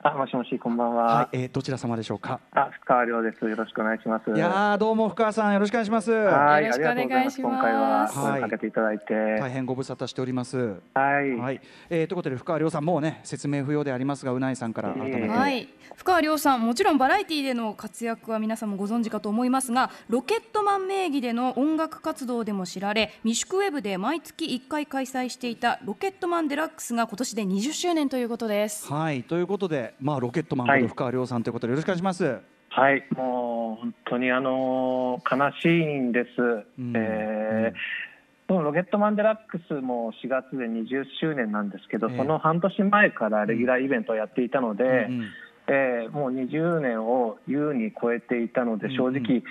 [0.06, 1.04] あ、もしもし、こんばんは。
[1.04, 2.38] はい、えー、どちら様でしょうか？
[2.52, 3.44] あ、深川亮です。
[3.44, 4.30] よろしくお願いします。
[4.30, 6.12] いやー、どうも深川さん、よろしくお願いします。
[6.12, 7.40] はい、よろしくありがとうございます。
[7.40, 10.76] お願いします今回ははい声かけていただいて、大変ご無沙汰しております。
[10.94, 15.28] はい、はい、えー、ということで、深川亮さん、もうね、説明不要でありますが、うないさんから改めて。
[15.28, 28.92] はい、深川亮さんもちろんバラエティでの活躍は皆さんもご存知かと思いますがロケットマン名義での音楽活動でも知られミシクウェブで毎月1回開催していたロケットマンデラックスが今年で20周年ということです。
[28.92, 32.38] はい、ということで、まあ、ロケットマンこと深川亮さんということで、よろしくお願いします。
[32.70, 36.42] はい、もう本当にあのー悲しいんです。
[36.78, 38.06] うんえー
[38.48, 45.28] そのロケットマンデラックスも4月で20周年なんですけど、ええその半年前からレギュラーイベントをやっていたので、うんうん
[45.68, 49.42] えーもう20年を優に超えていたので、正うんう直、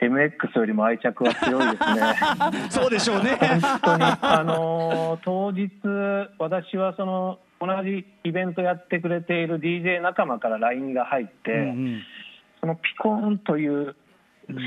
[0.00, 2.70] MX よりも愛着は強いですね。
[2.70, 3.36] そうでしょうね。
[3.40, 5.72] 本当に、あのー当日、
[6.38, 12.02] 私はその同じイベントやってくれている DJ 仲間から LINE が入って、うんうん
[12.60, 13.96] そのピコーンという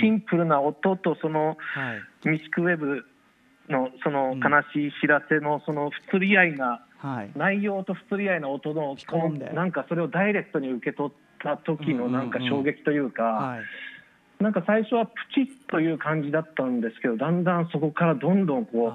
[0.02, 1.54] シンプルな音と、そのは
[2.26, 2.28] い。
[2.28, 3.06] ミシクウェブ
[3.70, 7.32] のそのうん悲しい知らせのその不釣り合いな、はい。
[7.36, 8.96] 内容と不釣り合いな音の
[9.54, 13.24] なんかそれをダイレクトに受け取った時のなんか衝撃というか。
[13.24, 13.60] はい。
[14.44, 18.94] なんか最初はプチッという感じだったんですけどだんだんそこからどんどんこう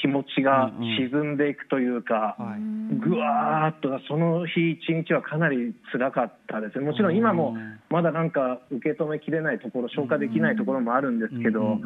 [0.00, 2.98] 気持ちが沈んでいくというか、はい。
[2.98, 6.84] ぐわーっとその日一日はかなり辛かったですね。
[6.84, 7.56] もちろん今も
[7.88, 11.80] まだなんか受け止めきれないところ消化できないところもあるんですけど、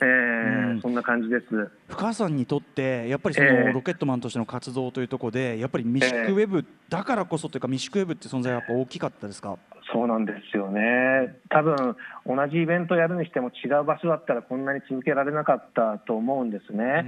[0.00, 0.80] えーうん。
[0.82, 1.46] そんな感じです。
[1.88, 9.56] 深川さんにとってやっぱりそのええロケットマンとしての活動というところでやっぱりミシックウェブだからこそというかミシックウェブって存在はやっぱ大きかったですか？
[9.92, 11.36] そうなんですよね。
[11.48, 11.96] 多分
[12.26, 17.04] 同じイベントやるにしても違う場所だったらこんなに続けられなかったと思うんですね。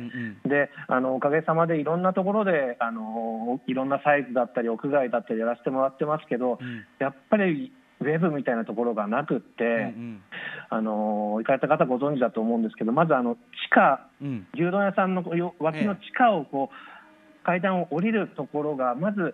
[0.47, 6.59] であのおかげさまでいろんなところであのいろんなサイズだったり屋外だったりやらせてもらってますけど、ん。
[6.99, 9.67] やっぱりウェブみたいなところがなくって、う
[9.99, 10.23] ん
[10.71, 13.39] あの行かれた方ご存知だと思うんですけどまずあの地
[13.71, 14.47] 下うん。
[14.55, 19.31] 牛丼屋さんのよ脇の地下をこう、階段を降りるところがまずは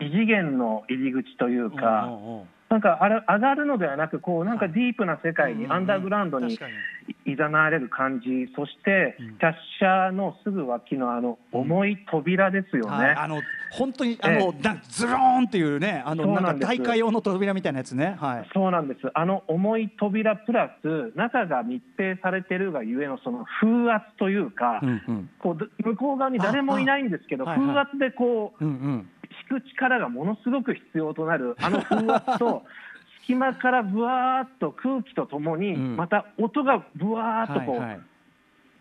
[0.00, 0.06] い。
[0.06, 2.08] 異次元の入り口というか。
[2.68, 6.58] なんかあれ上がるのではなくこうなんかディープな世界にうんアンダーグラウンドに
[7.24, 9.36] いざなわれる感じそしてうん。
[9.38, 12.90] キャッシャーのすぐ脇のあの重い扉ですよね。
[12.90, 18.16] はい、あの本当にあの、なんズローンっていうねあのなんか大会用の扉みたいなやつね。
[18.18, 18.50] はい。
[18.52, 19.00] そうなんです。
[19.14, 25.30] あの重い扉プラス中が密閉されてるがゆえのその風圧というか、うんうん。
[25.38, 27.68] こう向こう側に誰もいないんですけどああはいはい。
[27.68, 29.10] 風圧でこううんうん
[29.50, 32.64] 引く力がものすごく必要となるあの風圧と
[33.22, 35.96] 隙間からぶわーっと空気とともにうん。
[35.96, 38.00] また音がぶわーっとこう、はいはい。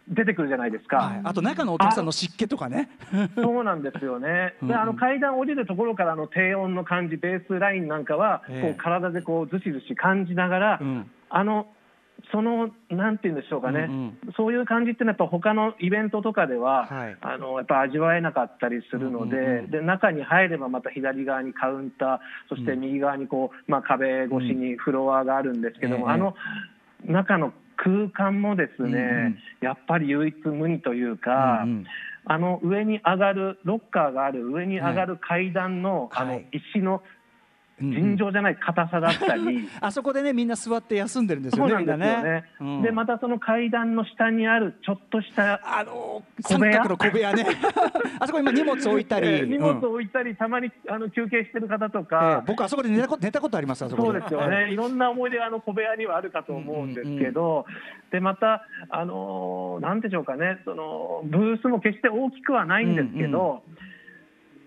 [0.08, 0.98] 出てくるじゃないですか。
[0.98, 2.90] はい、あと中のお客さんの湿気とかね。
[3.34, 4.54] そうなんですよね。
[4.62, 4.68] うん。
[4.68, 8.62] で、あの階段降りるところからの低音の感じ、ベースラインなんかは、ええ。
[8.62, 11.10] こう体でこうずしずし感じながら、うん。
[11.30, 11.68] あの。
[12.32, 17.18] そのなんて言うんでしょうかね、うんそういう感じっていうのはやっぱ他のイベントとかでは、はい。
[17.22, 19.72] あのやっぱ味わえなかったりするので,、うんうんうん。
[19.72, 22.18] で中に入ればまた左側にカウンター
[22.50, 26.14] そして右側にこう、まあ、壁越しにフロアがあるんですけども、ええ。
[26.14, 26.36] あの
[27.06, 29.38] 中の空間もですね、うんうん。
[29.62, 31.62] やっぱり唯一無二というか。
[31.64, 31.86] うんうん。
[32.28, 36.48] あの上に上がるロッカーがある上に上がる階段の,、あのはい。
[36.74, 37.02] 石のうんうん
[37.82, 42.44] 尋常じゃない硬さだったり、 あそこでねみんな座って休んでるんですよねそうなんですよみんなね。
[42.60, 42.82] うん。
[42.82, 47.46] でまたその階段の下にあるちょっとしたあの小部の小部屋ね。
[48.20, 57.66] あそこ今荷物置いたり、えー荷物置いたり、たまにあの休憩してる方とええか、僕あそこで寝たこと寝たことありますあそこそうですよね、いろんな思い出があの小部屋にはあるかと思うんですけど、
[58.12, 60.60] でまた、あのーなんでしょうかね。
[60.66, 63.64] その、ブースも決して大きくはないんですけど、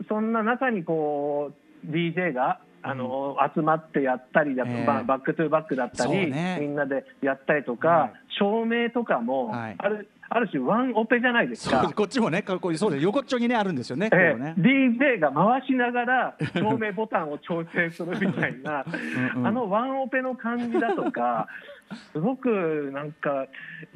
[0.09, 1.53] そんな中にこ
[1.87, 4.85] う DJ が、あのー集まってやったりだとか、ええ。
[4.87, 6.59] まあバックトゥバックだったり、ね。
[6.61, 9.75] みんなでやったりとか、はい照明とかも、はい。
[9.79, 11.89] あるある種、ワンオペじゃないですそか。
[11.89, 14.33] うこっちもねかっこいいそうです横っちょにねあるんですよねこえ。
[14.33, 14.55] うね。
[14.57, 18.85] え、DJ が回しながら照明ボタンを調整するみたいな
[19.35, 19.47] うんうん。
[19.47, 21.49] あのワンオペの感じだとか
[22.13, 23.47] すごくなんか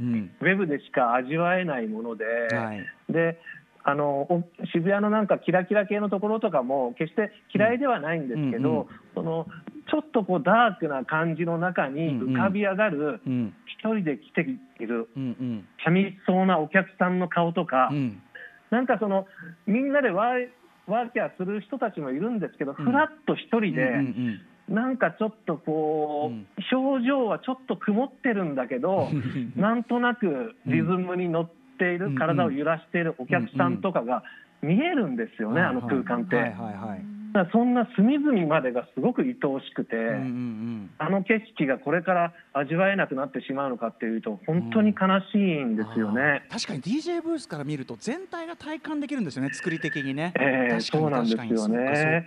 [0.00, 0.30] うん。
[0.40, 2.84] ウェブでしか味わえないもので,、はい。
[3.10, 3.38] で
[3.84, 9.46] あのお渋谷のなんかキラキラ系のところとかも決して嫌いではないんですけど、うんうんその
[9.90, 13.52] ちょっとこうダークな感じの中に浮かび上がるうん。
[13.66, 14.46] 一人で来て
[14.82, 15.68] いるうんうん。
[15.84, 17.88] 寂しそうなお客さんの顔とか。
[17.90, 18.22] うん。
[18.70, 19.26] なんかその
[19.66, 20.48] みんなでワー
[20.90, 22.84] ワーキャーする人たちもいるんですけど、うん。
[22.86, 26.46] ふらっと一人で、うんなんかちょっとこう、うん。
[26.72, 29.14] 表情はちょっと曇ってるんだけど、う
[29.58, 31.61] んなんとなくリズムに乗って
[31.94, 34.22] いる、うん体を揺らしているお客さんとかが
[34.62, 36.36] 見えるんですよね、あの空間って。
[36.36, 36.54] はいはい
[36.88, 40.90] はいだそんな隅々までがすごく愛おしくて、うんうんうん。
[40.98, 46.20] あの景色がこれから味わえなくなってしまうのかっていうと、本当に悲しいんですよね。
[46.50, 50.80] あー確かに DJ ブースから見ると全体が体感できるんですよね作り的にね、ええ確かに。
[50.82, 52.26] そうなんですよね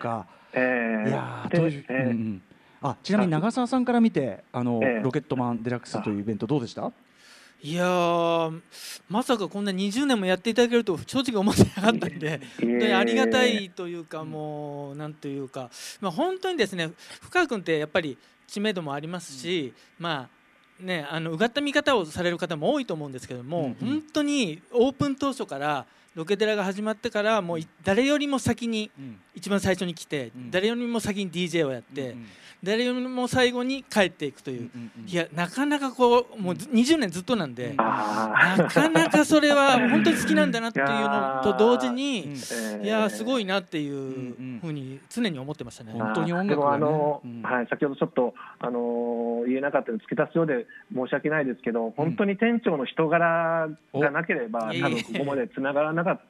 [0.55, 1.09] え。
[1.09, 1.93] いやう、ええ。
[1.93, 2.41] うんうん。
[2.81, 5.03] あちなみに長澤さんから見てあの、ええ。
[5.03, 6.91] ロケットマンデラックスというイベントどうでした？
[7.61, 8.61] いやー
[9.09, 16.91] まさかこんな20年もやっていただけると正直思ってなかったんで 本当にありがたいというかもうなんというか、まあ、本当にですね
[17.21, 29.19] 深川君ってやっぱり知名度もありますし、まあねあのうがった見方をされる方も多いと思うんですけども、本当にオープン当初からロケデラが始まってからもうい誰よりも先にうん。
[29.33, 30.51] 一番最初に来て、うん。
[30.51, 32.25] 誰よりも先に DJ をやって、うん
[32.65, 42.83] 誰よりも最後に帰っていくという、うんうんいやなかなかこうもうず20年ずっとなんで、あなかなかそれは本当に好きなんだなっていうのと同時に、うんー。
[42.83, 44.59] いやーすごいなっていんううん。
[44.61, 45.93] ふうに常に思ってましたね。
[45.93, 46.75] 本当に音楽でもがね。
[46.75, 47.41] あの、うん。
[47.43, 54.81] はい、先ほどちょっと、あのー言えなかったの付け足すようで申し訳ないですけど、本当に店長の人柄がなければ、うん。
[54.81, 56.21] 多分ここまでつながらなかっ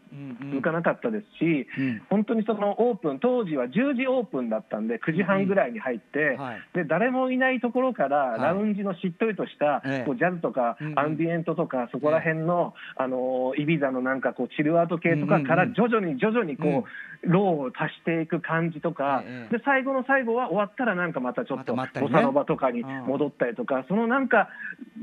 [0.52, 2.02] 続かなかったですし、うん。
[2.10, 6.62] 本当にそのオープン当時は10時オープンだったんで9時半ぐらいに入って、はい。
[6.74, 8.42] で誰もいないところからい。
[8.42, 10.06] ラウンジのしっとりとした、ええ。
[10.06, 11.00] こうジャズとかうんうん。
[11.00, 24.50] アンビエントとかそこら辺の、あのイビザのなんかこうチルアウト系とかからうんうん徐々に徐々にこう、ローを足していく感じとか、ええで最後の最後は終わったらなんかまたちょっとボサノバとかに戻ったりとか、そのなんか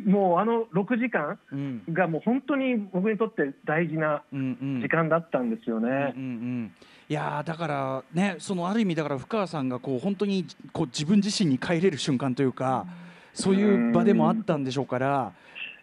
[0.04, 1.82] もうあの6時間うん。
[1.88, 4.80] がもう本当に僕にとって大事なうんうん。
[4.82, 6.12] 時間だったんですよね。
[6.16, 6.72] うんうん
[7.08, 12.86] いやーだからねそのある意味だから深川さんがこう本当にこう自分自身に帰れる瞬間というか
[13.34, 15.32] そういう場でもあったんでしょうから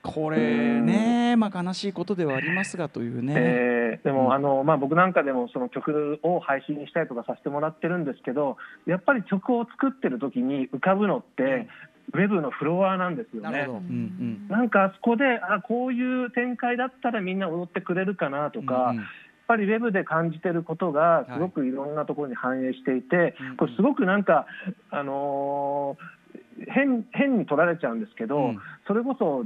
[0.02, 3.34] これねまあ悲しいことではありますがというね。
[3.38, 4.34] えーでも、うん。
[4.34, 11.68] あのまあ、僕なんかでもその曲を配信したりとかさせてもらってるんですけどやっぱり曲を作ってる時に浮かぶのって、
[12.14, 13.60] ウェブのフロアなんですよね。
[13.60, 14.48] なんうん。
[14.48, 19.06] なんかあそこであこういう展開だったらみんな踊ってくれるかなとか、うんうん
[19.50, 24.46] ぱりウェブで感じてることがすごくいろんなところに反映していて、うんこれすごくなんか、
[24.92, 26.20] あのー
[26.68, 28.60] 変変に取られちゃうんですけど、うん。
[28.86, 29.46] それこそ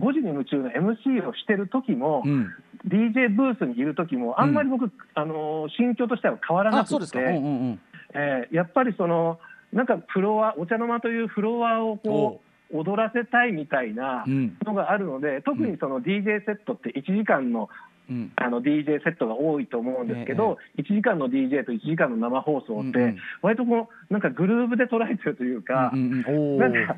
[0.00, 2.48] 5時に夢中の MC をしてる時も、うん。
[2.86, 7.18] DJ ブースにいる時もあんまり僕、あのー心境としては変わらなくて。
[8.14, 9.38] えーやっぱりその
[9.72, 12.40] なんかフロアお茶の間というフロアをこ
[12.72, 14.56] う踊らせたいみたいなうん。
[14.64, 17.68] のがあるので、特にその DJ セットって1時間のうん
[18.36, 25.92] あの DJ セットが多いと思うんですけど、1時間の DJ と1時間の生放送って、割とこうなんかグルーブで捉えてるというか。
[25.92, 26.96] なんか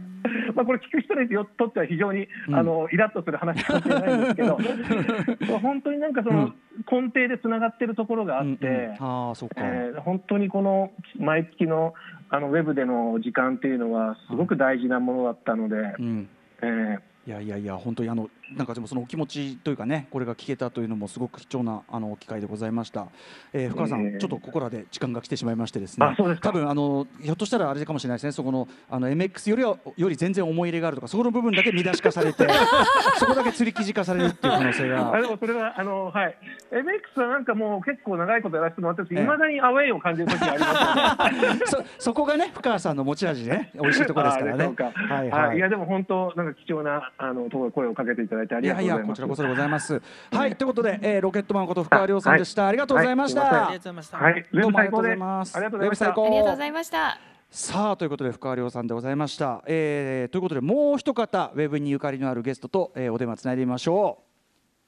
[0.55, 2.55] まあ、これ聞く人にとっては非常に、うん。
[2.55, 4.59] あのイラッとする話かもしれないんですけど
[5.63, 6.53] 本当になんかその
[6.91, 11.95] 根底でつながってるところがあって、本当にこの毎月の
[12.29, 16.29] あのウェブでの時間っていうのはすごく大事なものだったので、うん。
[16.63, 17.01] えー。
[17.27, 23.09] いやいやいや本当にあのなんかでもそのお気持ちというかねこれが聞けたというのもすごく貴重なあの機会でございました、
[23.53, 26.07] えー、深川さん、ええちょっとここらで時間が来てしまいましてですね。
[26.07, 26.51] あそうですか。
[26.51, 28.33] 多分あのひょっとしたらあれかもしれないですね。
[28.33, 32.47] そこのあの MX よりはより全然思い入れがあるとかそこの部分だけ見出し化されて
[33.19, 36.37] そこだけ釣り記事化されるっていう可能性あがでもそれはあの、はい、
[36.71, 41.61] MX はなんかもう結構長いことやらせてもらってるんですけど、ええいまだにアウェイを感じる時がありますよね。
[41.67, 44.65] そ そこがね深川さんの持ち味でね美味しいところですからね。
[44.65, 45.59] はいは、はいい。
[45.59, 48.97] いやでも本当なんか貴重なあのところ声をかけていただいてありいやがとうございます。
[48.97, 50.03] いやこちらこそでございます。
[50.31, 53.51] はいということで、えー、ロケットマンこと深川亮さんでした、ありがとうございました、はい。
[53.51, 54.17] ありがとうございました。
[54.17, 55.57] はい、どうもありがとうございます。
[55.57, 56.07] ありがとうございました。
[56.07, 57.19] ウェブ最高ありがとうございました。
[57.51, 64.25] さあということで深川亮さんでございました、えーということでもう一方ウェブにゆかりのあるゲストと、えーお電話つないでみましょう。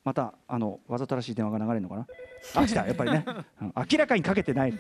[0.05, 2.07] またあのわざとらしい電話が流れるのかな？
[2.57, 2.85] あ来た。
[2.87, 3.25] やっぱりね、
[3.61, 3.73] うん。
[3.77, 4.75] 明らかにかけてない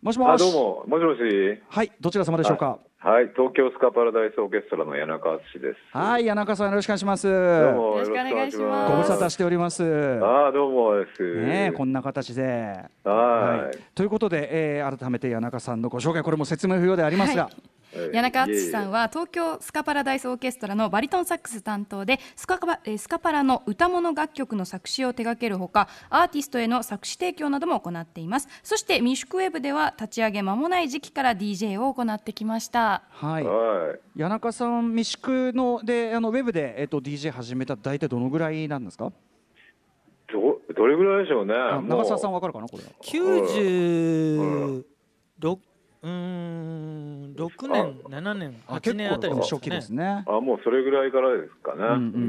[0.00, 1.60] もしもあしどうも、もしもし。
[1.68, 2.78] はいどちら様でしょうか？
[2.98, 5.78] はい、東京スカパラダイスオーケストラの谷中敦です。
[5.90, 7.26] はい谷中さんよろしくお願いします。
[7.26, 7.98] どうも。
[7.98, 9.10] よろしくお願いしごます。
[9.10, 9.82] 無沙汰しております。
[9.82, 11.22] あーどうもです。
[11.44, 12.76] ねえこんな形で。
[13.02, 13.78] はい。
[13.96, 17.52] ということで、えー改めて谷中さんのご紹介これも説明不要でありますが、はい。
[17.56, 17.77] え
[18.12, 19.00] 谷中敦さんは。
[19.00, 28.48] は東京スカパラダイスオーケストラのバリトンサックス担当でスカパえースカパラの歌物楽曲の作詞を手掛けるほかアーティストへの作詞提供なども行っています。
[28.62, 33.02] そしてミシュクウェブでは立ち上げ間もない時期から DJ を行ってきました。
[33.10, 33.44] はい。
[33.44, 34.18] はい。
[34.18, 39.12] 谷中さん未宿のであのウェブで、えっと DJ 始めた大体どのぐらいなんですか？
[40.32, 41.54] どどれぐらいでしょうね。
[41.88, 42.82] 長澤さんわかるかなこれ。
[43.00, 44.84] 九十
[45.38, 45.60] 六
[46.02, 50.24] うーん六年七年八年あたり結構初期ですね。
[50.26, 51.82] あもうそれぐらいからですかね。
[51.82, 52.22] うんうんうんう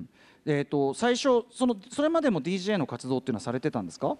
[0.00, 0.08] ん。
[0.46, 4.16] えっと最初そのそれまでも DJ の活動っていうのはされてたんですか？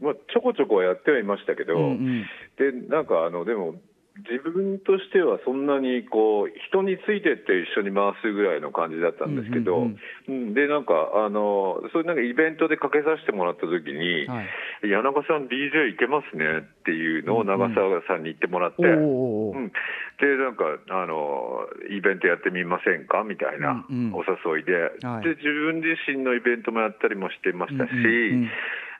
[0.00, 2.24] まあちょこちょこはやってはいましたけど、うんうん。
[2.56, 3.74] でなんかあのでも
[4.18, 9.88] 自分としてはそんなにこう人についてって一緒に回すぐらいの感じだったんですけど、
[10.28, 10.92] でなんか
[11.24, 14.46] あのそういうなんかイベントでかけさせてもらった時に、はい
[14.82, 23.22] 谷中さん DJ いけますねっていうのを長澤さんに言ってもらって、でなんかあのイベントやってみませんか？
[23.24, 25.24] みたいなお誘いで,、はい。
[25.24, 28.50] で自分自身のイベントもやったりもしてましたし、うんうんうん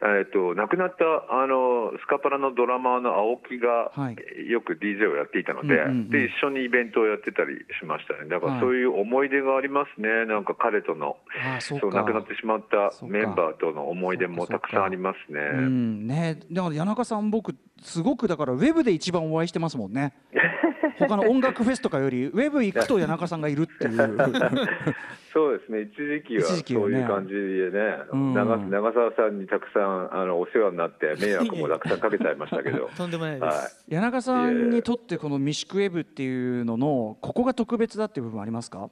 [0.05, 4.17] えっと亡くなったあのスカパラのドラマーの青木が、はい。
[4.51, 8.29] よく DJ をやっていたので,、うんうんうんで一緒にイベントをやってたりしましたね。
[8.29, 8.55] だかはい。
[8.57, 11.17] らそういう思い出がありますね、なんか彼との
[11.61, 15.41] そう亡くなってしまったメンバーとの思い出もたくさんありますね。
[15.41, 16.07] うん。
[16.07, 16.41] ね。
[16.51, 20.15] だから谷中さん僕すごくだからウェブで一番お会いしてますもんね。
[20.99, 23.97] 他の音楽フェスとかよりウェブ行くと谷中さんがいるっていう。
[25.33, 26.97] そうですね、一時期は一時期はね。
[26.97, 28.35] そういう感じでね、うん。
[28.35, 33.55] 長長澤さんにたくさんあのお世話になって、 迷惑もたくさんかけちゃいましたけど、とんでもないではい。
[33.55, 33.87] す。
[33.91, 38.91] 谷中さんにとってこのミシクウェブっていうののここが特別だっていう部分ありますか？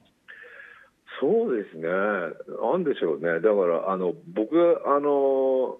[1.19, 5.77] そうですね、なんでしょうね、だからあの僕があの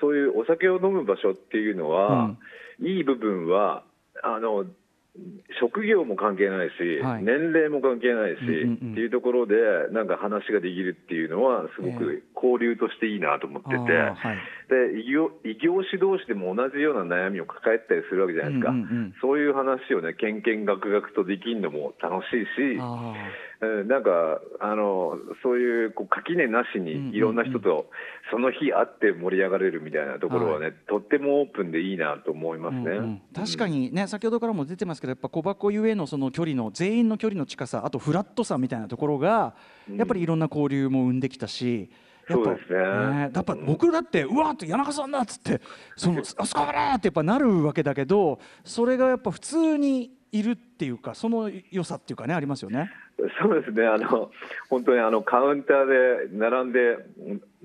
[0.00, 2.36] そういうお酒を飲む場所っていうのは、
[2.80, 3.84] いい部分は
[4.22, 4.64] あの
[5.60, 7.24] 職業も関係ないし、はい。
[7.24, 8.92] 年齢も関係ないし、うんうんうん。
[8.92, 9.56] っていうところで、
[9.90, 14.38] なんか話ができるっていうのは、すごく交流としていいなと思ってて、あーはい。
[14.94, 22.78] で異業異業種同士でも同じような悩みを抱えてたりするわけじゃないですか、うんうんうんそういう話をね、けんけんがくがくとできるのも楽しいし、
[23.60, 27.10] なんかあのそういうこう垣根なしうんうんうん。
[27.10, 27.90] にいろんな人と
[28.30, 32.82] その日会って盛り上がれるみたいなところはね、とってもオープンでいいなと思いますね。
[32.82, 33.22] うんうん。
[33.34, 39.54] 確かにね先ほどからも出てますけどやっぱ小箱ゆえのその距離の全員の距離の近さあとフラットさみたいなところが
[39.94, 41.90] やっぱりいろんな交流も生んできたし。
[42.28, 42.78] やっぱそうですね。
[42.78, 45.60] やっぱ僕だってうわーって谷中さんだっつって
[45.96, 52.90] その あそこからってやっぱなるわけだけどそれがやっぱ普通にいるっていうかその良さっていうかねありますよね。
[53.42, 54.30] そうですねあの
[54.68, 56.96] 本当にあのカウンターで並んで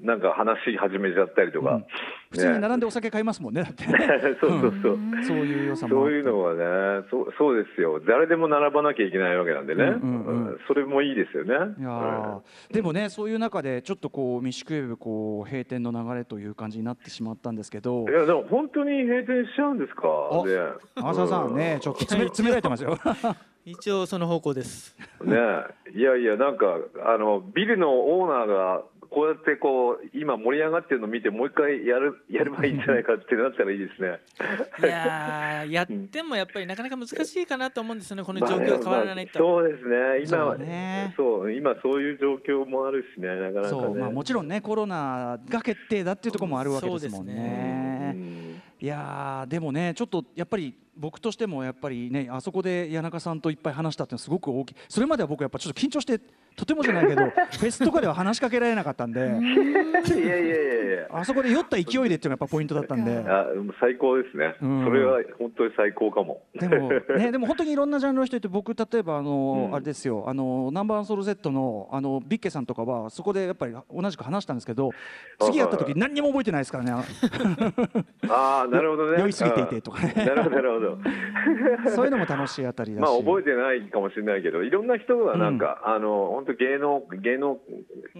[0.02, 1.82] なんか話し始めちゃったりとか、
[2.30, 3.86] 普通に並んででお酒買いますもんねだって
[4.42, 6.54] そうそうそう、そういう良さもそういうのは
[7.02, 8.02] ねそうそうですよ。
[8.06, 10.60] 誰でも並ばなきゃいけないわけなんでね、うんうんうんうん。
[10.68, 11.54] それもいいですよね。
[11.80, 12.42] いやー。
[12.74, 18.06] でもねそういう中でちょっとこうミシクウェブこう閉店の流れという感じになってしまったんですけど。
[18.10, 20.08] いやでも本当に閉店しちゃうんですか？
[20.10, 20.54] おね
[20.96, 22.98] 長澤さんねちょっと詰め 詰められてますよ。
[23.66, 24.96] 一応その方向です。
[25.24, 25.36] ね
[25.96, 34.20] いやいやなんかあのビルのオーナーがこうやってこう今盛り上がってるのを見てもう一回やる やればいいんじゃないかってなったらいいですね。
[34.80, 39.40] いやーやってもやっぱりなかなか難しいかなと思うんですよね、 この状況が変わらないと。
[39.40, 39.98] まあそうですね
[40.28, 43.70] 今はそうねそう今そういう状況もあるしねなかなかね。
[43.70, 48.14] そうまあもちろんねコロナが決定だっていうところもあるわけですもんね。
[48.14, 56.20] んいやーでもねちょっとやっぱり僕としてもやっぱりねあそこで谷中さんといっぱい話したっていうのはすごく大きいそれまでは僕やっぱちょっと緊張して
[56.56, 61.08] とてもじゃないけど フェスとかでは話しかけられなかったんでいやいやいやいや。
[61.12, 63.18] あそこで酔った勢いでっていうのがやっぱポイントだったんで。
[63.28, 63.46] あ
[63.80, 66.42] 最高ですね、うんそれは本当に最高かも。
[66.54, 74.92] でもね、でも本当にいろんなジャンルの人いて僕例えばあの、うんあれですよあのナンバーソウル Z のあのビッケさんとかはそこでやっぱり同じく話したんですけど
[75.40, 76.92] 次やった時何にも覚えてないですからね
[78.30, 79.20] ああなるほどね。
[79.20, 80.85] 酔いすぎていてとかねなるほどなるほど。
[81.96, 87.58] そういうのも楽しいあたりだし、まあ覚えてないかもしれないけど、いろんな人がなんか、あの本当芸能芸能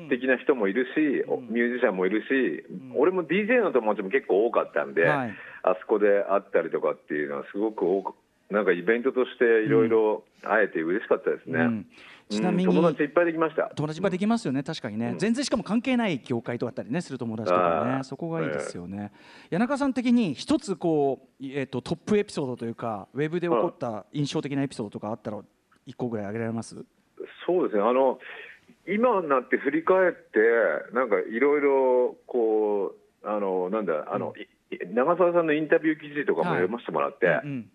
[0.10, 5.34] 的な人もいるし、おミュージシャンもいるし、俺も DJ の友達も結構多かったんで、はい。
[5.64, 8.14] あそこで会ったりとかっていうのはすごく多く
[8.52, 11.86] なんかイベントとしていろいろ会えて嬉しかったですね。
[12.30, 12.68] うんちなみに。
[12.68, 13.72] うん友達いっぱいできました。
[13.76, 15.18] 友達はできますよね確かにね、うん。
[15.20, 18.04] 全然しかも関係ない業界とかあったりねする友達とかね。
[18.04, 19.12] そこがいいですよね、
[19.52, 25.40] 谷中さん的に一つこう、えー、とトップエピソードというかウェブで起こった印象的なエピソードとかあったら
[25.86, 26.76] 一個ぐらい挙げられます？
[27.46, 27.84] そうですね。
[27.84, 28.20] あの
[28.88, 30.40] 今になって振り返って
[30.94, 34.48] なんかいろいろこうあのなんだあの、い
[34.94, 37.70] 長澤さんのインタビュー記事とかもはい読ませてもらって、うん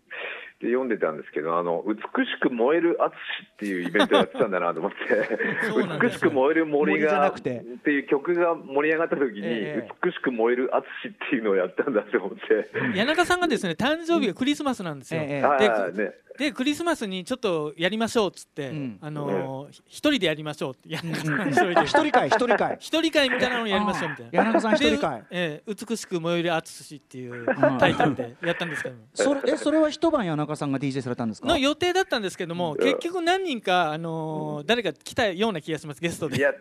[0.60, 1.96] で読んでたんですけどあの美
[2.26, 4.98] しく燃える淳っていうイベントやってたんだなと思って。
[6.00, 7.50] 美しく燃える森がって
[7.90, 9.88] いう曲が盛り上がった時に、ええ。
[10.04, 12.68] 美しく燃える淳っていうのをやったんだと思って。
[12.94, 15.22] 谷中さんがですね誕生日がクリスマスなんですよ。
[15.22, 18.98] ええあでーねでクリスマスにちょっとやりましょうっつって、うん。
[19.02, 21.10] あのー一人でやりましょうってさん
[21.50, 22.76] 一人で一人会一人会。
[22.80, 24.30] 一人会みたいなのをやりましょうみたいな。
[24.32, 25.20] 谷中さん一人会。
[25.20, 29.02] でええ美しく燃える淳っていうんタイトルでやったんですけども。
[29.12, 31.46] それえそれは一晩谷中さんが DJ されたんですか？
[31.48, 36.38] の予定だったんですけども、結局何人か、あのー誰か来たような気がしますゲストで。
[36.38, 36.52] いや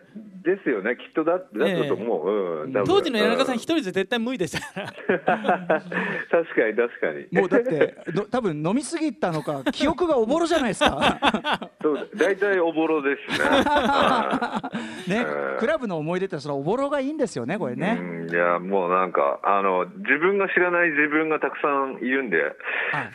[0.42, 0.96] ですよね。
[0.96, 2.84] きっとだだったと思う、うん多分。
[2.84, 4.86] 当時の谷中さんう一人じゃ絶対無理でしたから。
[6.30, 7.40] 確かに確かに。
[7.40, 11.70] もうだっての多分飲みすぎたのか記憶がおぼろじゃないですか。
[11.82, 13.48] そう大体おぼろですね。
[15.22, 15.58] ねうん。
[15.58, 18.30] クラブの思い出ってそれはおぼろがいいんですよねこれね、うん。
[18.30, 22.38] いやもうなんかあの自分が知らない自分がたくさんいるんで、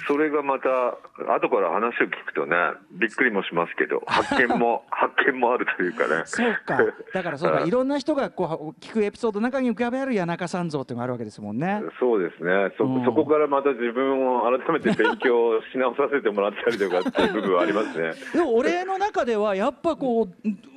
[0.07, 0.97] それがまた
[1.35, 2.55] 後から話を聞くとね
[2.91, 6.23] びっくりもしますけど発見も 発見もあるというかね。
[6.25, 6.77] そうか。
[7.13, 7.61] だからそうか。
[7.61, 11.81] いろんな人がこう聞くエピソードの中に浮かべある谷中さん像っていうのがあるわけですもんね。
[11.99, 12.73] そうですね。
[12.77, 13.05] そ,、うん。
[13.05, 20.29] そこからまた自分を改めて勉強し直させてもらったりとかっていう部分はありますねでも俺の中ではやっぱこう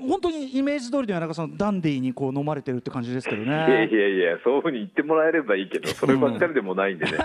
[0.08, 7.18] 本当にイメージ通りの谷中さんダンディーにこう飲まれてるって感じですけどねいやいやいやそういうふうに言ってもらえればいいけどそればっかりでもないんでね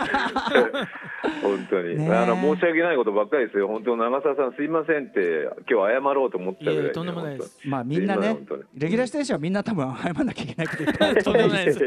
[1.41, 8.37] 本当に、ねあの申し訳ないことばっかりですよ本当長澤さんすいませんって今日謝ろうと思ったぐらいいとんでもないですまあみんなね
[8.75, 11.79] レギュラー出演者はみんな多分謝んなきゃいけないこといっぱいあるとん思うんでもないです。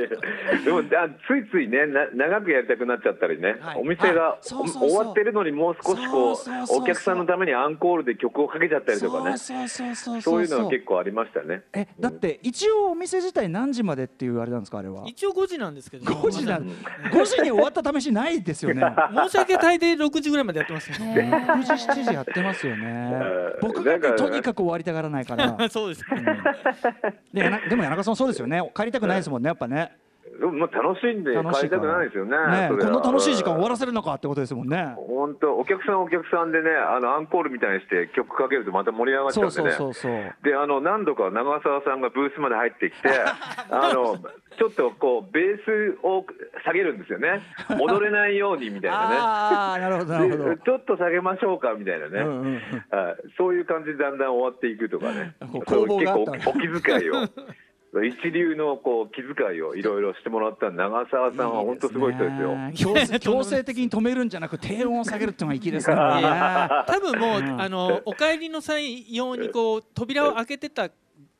[0.64, 0.82] でもあ
[1.26, 6.35] ついついねな長くやりたくなっちゃったりね、はいお店がそうそうそう終わってるのにもう少しこう
[6.70, 9.36] お客さんのためにアンコールで曲をかけちゃったりとかね。
[9.38, 11.62] そうそうそうそういうのは結構ありましたね。
[11.72, 15.04] えだって一応お店自体何時までっていうあれなんですかあれは？
[15.06, 16.04] 一応5時なんですけど。
[16.12, 16.72] 5時なん ま
[17.10, 18.80] 5時に終わった試しないですよね。
[18.80, 23.12] だ 申し訳大抵6時ぐらいまでやってますよね6時7時やってますよね。
[23.60, 25.68] 僕がとにかく終わりたがらないから。
[25.68, 26.04] そうです。
[27.32, 28.70] でやなでも谷中さんそうですよね。
[28.74, 29.76] 帰りたくないですもんねやっぱね。
[29.76, 30.05] で
[30.40, 32.36] もまあ楽しんで帰りたくないですよね
[32.68, 34.94] この楽しい時間終わらせるのかってことですもんね。
[35.08, 39.76] 本当お客さんお客さんでねあのアンコールみたいにして曲かけるとまた盛り上がっちゃそううんでね。
[39.76, 43.08] そうそうそうであの何度か長澤さんがブースまで入ってきて
[43.70, 44.18] あの
[44.58, 46.24] ちょっとこうベースを
[46.64, 47.42] 下げるんですよね。
[47.80, 50.56] 踊れないようにみたいなああなるほどなるほど。
[50.56, 52.62] ちょっと下げましょうかみたいなね、うんうん
[53.38, 55.34] そういう感じでだんだん終わっていくとかね。
[55.52, 57.28] 結構お気遣いを
[58.04, 62.56] 一流のこう気遣いをいろいろしてもらった長澤さんは本当すごい人ですよ。
[62.56, 65.96] ね強制 強制的に止めるんじゃなく低音を下げるっていうのが粋ですね。
[66.86, 70.90] 多分もう、あのお帰りの際用にこう扉を開けてた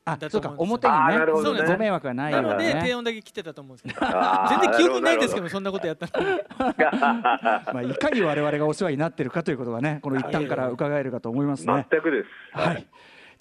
[0.09, 2.79] あだ、そうか表にねあーなるほどねご迷惑がないようなので。
[2.81, 4.07] 低音だけ切ってたと思うんですけど
[4.49, 6.39] 全然記憶ないですけなどそんなことやったの
[7.75, 11.87] まあいかに我々がお世話になってるかということがねこの一端から伺えるかと思いますね。
[11.91, 12.29] 全くです。
[12.53, 12.87] はい。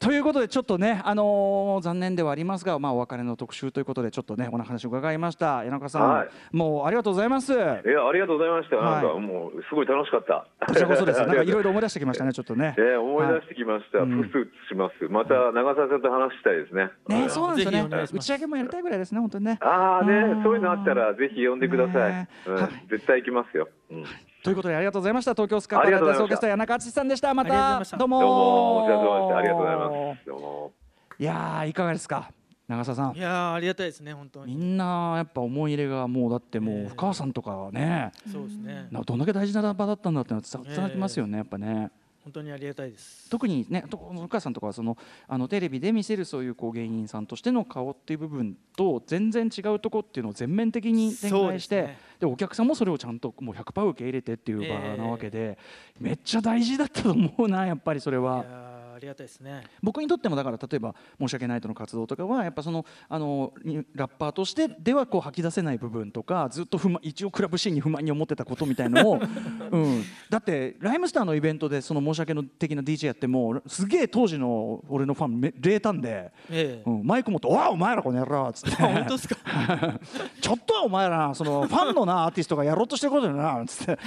[0.06, 7.54] ということでちょっとね、あのー残念ではありますが、まあ、お別れの特集ということでちょっとねお話を伺いました谷中さん、はいもうありがとうございます。
[7.54, 7.74] いや
[8.08, 8.76] ありがとうございました。
[8.76, 10.48] はいなんかもうすごい楽しかった。
[10.68, 11.20] こちらこそです。
[11.26, 12.76] なんかいろいろ思い出してきましたねちょっとね。
[12.78, 13.98] えー思い出してきました。
[13.98, 15.08] はいうんふすふすします。
[15.10, 16.92] また長澤さんと話したいですね。
[17.08, 18.14] ね、そうなんですよねぜひお願いし。
[18.14, 19.58] ます打ち上げもやりたいぐらいですね本当にね。
[19.62, 22.12] ああねうん、そういうのあったらぜひ呼んでください。
[22.12, 23.68] ねうんはい絶対行きますよ。
[23.90, 24.04] うん
[24.46, 25.32] ということでありがとうございました。
[25.34, 27.34] 東京スカパラダイスオーケストラ谷中敦さんでした。
[27.34, 27.98] またた。
[27.98, 28.86] どうも。
[28.86, 30.26] ありがとうございます。
[30.28, 30.72] どうも。
[31.18, 32.30] いやーいかがですか？
[32.68, 33.16] 長澤さん。
[33.16, 36.88] いやーありがたいですね本当みにんなやっぱ思い入れがもうだってもうええ。
[36.90, 38.12] 深川さんとかね。
[38.32, 38.88] そうですね。
[38.92, 41.90] などんだけ大事な場だったんだっていうのは伝わってますよねやっぱね。
[42.24, 43.30] 本当にありがたいです。
[43.30, 55.58] 特にねと深川さんとかはそのあのテレビで見せるそういうこう芸人さんとしての顔っていう部分と全然違うとこっていうのを全面的に展開してですねでお客さんもそれをちゃんともう100%受け入れてっていう場なわけで、
[56.00, 58.76] めっちゃ大事だったと思うなやっぱりそれいは。
[58.96, 59.64] ありがたいですね。
[59.84, 69.20] 僕にとってもだから例えば「申し訳ないとの活動とかはやっぱそのあのにラッパーとしてではこう吐き出せない部分とかずっと不満一応クラブシーンに不満に思ってたことみたいのを、
[69.72, 76.90] うん、だってライムスターのイベントでその申し訳の的な DJ やってもすげえ当時の俺のファンめ冷淡で、ええ。
[76.90, 78.82] うん、マイク持って「おいお前らこの野郎」っつって。
[78.82, 79.36] あ本当ですか？
[80.40, 84.00] ちょっとはお前らそのファンのなアーティストがやろうとしてることだよなつって。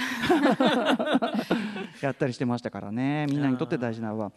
[2.01, 3.27] やったりしてましたからね。
[3.29, 4.31] みんなにとって大事なのは。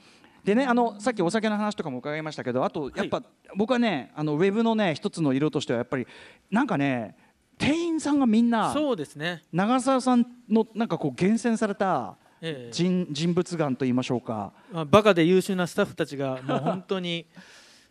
[0.45, 3.23] でねあのさっきお酒の話とかも伺いましたけどあとやっぱ、
[3.55, 6.07] 僕はねあのウェブのね一つの色としてはやっぱり
[6.51, 7.17] なんかね
[7.59, 9.45] 店員さんがみんなそうですね。
[9.53, 12.73] 長澤さんのなんかこう厳選されたええ。
[12.73, 14.53] 人人物眼と言いましょうか。
[14.73, 17.27] まあバカで優秀なスタッフたちがもう本当に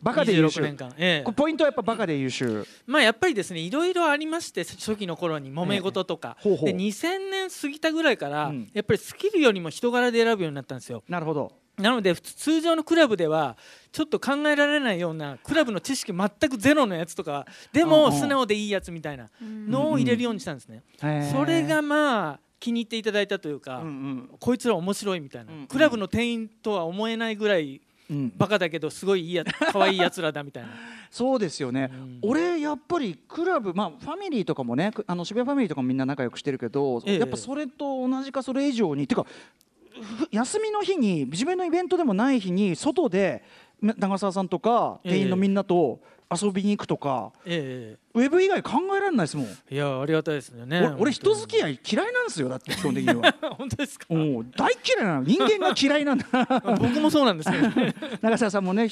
[0.02, 0.94] バカで優26秀年間。
[0.98, 1.32] ええ。
[1.32, 6.70] ポイントはやっぱバカで優秀まあやっぱりですねいろいろありまして初期の頃に揉め事とか、ええほうほう。
[6.70, 8.70] で2000年過ぎたぐらいから、うん。
[8.74, 11.04] やっぱりスキルよりも人柄で選ぶようになったんですよ。
[11.08, 11.52] なるほど。
[11.78, 13.58] なので普通通常のクラブでは
[13.92, 18.00] ちょっと考えられないようなクラブの知識全くゼロのやつとかでうんうん。
[18.02, 24.30] も素直でいいやつみたいなのを入れるようにしたんですね、へーそれがまあ気に入っていただいたというか、うんうん。
[24.40, 25.68] こいつら面白いみたいな、うんうん。
[25.68, 27.82] クラブの店員とは思えないぐらい
[28.12, 28.34] うん。
[28.38, 30.70] バカだけどすごいいいや可愛いやつらだみたいな。
[31.10, 32.20] そうですよね、うん。
[32.22, 37.20] 俺やっぱりクラブまあファミリーとかもねくあの渋谷ファミリーとかもみんな仲良くしてるけど、ええ。
[37.20, 43.44] やっぱそれと同じかそれ以上にてかふ休みの日に自分のイベントでもない日に外で
[43.82, 45.12] な長澤さんとかええ。
[45.14, 46.02] 店員のみんなと
[46.32, 50.80] 遊びに行くとか、えウェブ以外考えられないですもん、えいやありがたいですよね。
[50.80, 53.36] 俺俺人付き合合い嫌いなんですよだって基本的には。
[53.58, 54.06] 本当ですか？
[54.14, 55.24] もう大嫌いなの。
[55.24, 56.26] 人間が嫌いなんだ。
[56.80, 57.96] 僕もそうなんですけどね。
[58.22, 58.90] 長澤さんもね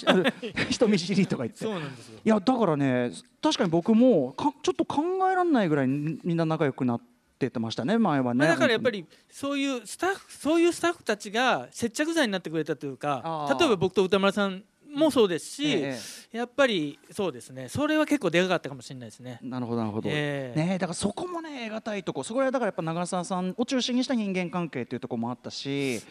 [0.69, 1.59] 人見知りとか言って。
[1.63, 2.19] そうなんですよ。
[2.23, 3.11] いやだからね
[3.41, 7.01] 確かに僕もかちょっと考えられないぐらいみみんな仲良くなっ
[7.49, 15.97] てましたね前はね、まあ、だからやっぱりそういうスタッフそういうスタッフたちが接着剤になってくれたというか例えば僕と歌丸さんもそうですし、え
[16.31, 17.69] やっぱりそうですね。
[17.69, 19.39] それは結構でかかったかもしれないですね。
[19.43, 19.45] え。
[19.45, 20.59] なるほどなるほど、ええ。
[20.59, 22.23] ねだからそこもね得難いとこ。
[22.23, 26.01] そこはだからやっぱ長澤さんを中心にした人間関係っていうところもあったし、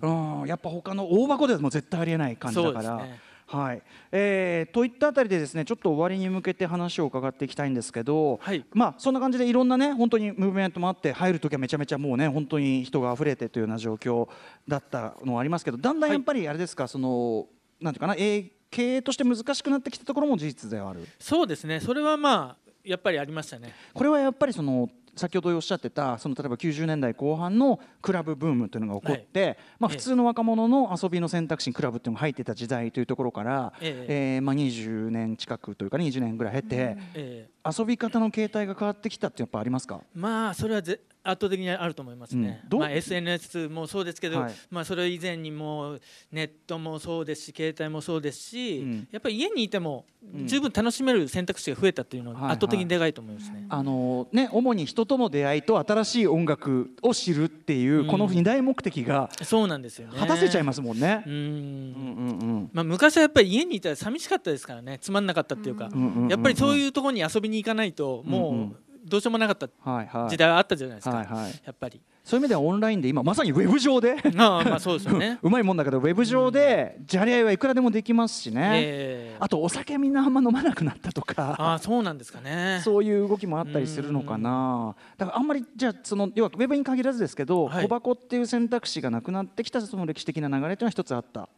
[0.00, 3.06] うん、やっぱ他の大箱ではもう絶対ありえない感じだから。
[3.46, 3.82] はい。
[4.10, 8.64] えーといったあたりでですねちょっと終わりに向けて話を伺っていきたいんですけど、はい。
[8.72, 14.28] まあそんな感じでいろんなね本当にムーブメントもあって入る時はめちゃめちゃもうね本当に人が溢れてというような状況
[14.66, 17.46] だったのはありますけどだんだんやっぱりあれですか、その
[17.82, 21.06] なんていうかな、えー経営として難しくなってきたところも事実ではある。
[21.20, 21.78] そうですね。
[21.78, 23.74] それはまあやっぱりありましたね。
[23.92, 29.98] これはやっぱりその先ほどおっしゃってたその例えば90年代後半のクラブブームというのが起こって、まあ、ええ。
[29.98, 34.38] 普通の若者の遊びの選択肢にクラブっていうのが入ってた時代というところから、ええ。
[34.38, 40.00] ーまあ、20年近くというか、ね、20年ぐらい経て、ええ遊び方の形態が変わってきたってやっぱありますか？
[40.14, 42.60] まあそれはぜ圧倒的にあると思いますね。
[42.64, 42.80] うん、どう？
[42.80, 44.54] まあ、SNS もそうですけど、はい。
[44.70, 45.98] まあ、それ以前にも
[46.32, 49.08] ネットもそうですし携帯もそうですし、うん。
[49.12, 50.04] やっぱり家にいても
[50.34, 53.66] うん十分楽しめる選択肢が増えたっていうのはいは圧倒的にでかいと思いますね。
[53.68, 58.06] あのね、主に人との出会いと新しい音楽を知るっていう、うん。
[58.08, 60.18] この二大目的がそうなんですよね。
[60.18, 61.22] 果たせちゃいますもんね。
[61.24, 61.30] う。
[61.30, 61.32] ん。
[61.32, 64.98] うんうんうんまあ、昔はやっぱり家にいたら寂しかったですからね。
[65.00, 69.68] つまんなかったっていうか、うんうんうんやっぱりそういうところに遊びに行かないともうどうしようもなかった
[70.28, 71.60] 時代はあったじゃないですか、はいはい。
[71.64, 72.00] やっぱり。
[72.24, 75.38] そういう意味ではオンラインで今まさにウェブ上で まあまあそうですよね。
[75.42, 79.36] うまいもんだけどウェブ上でじゃれ合いはいくらでもできますしね、ええ。
[79.40, 81.74] あとお酒みんなあんま飲まなくなったとあか。
[81.74, 82.80] あそうなんですかね。
[82.84, 84.94] そういう動きもあったりするのかな。
[85.18, 87.84] だからあんまりじゃあその要はウェブに限らずですけど、はい。
[87.84, 91.48] 小箱っていう選択肢がなくなってきたその歴史的な流れというのは一つあった。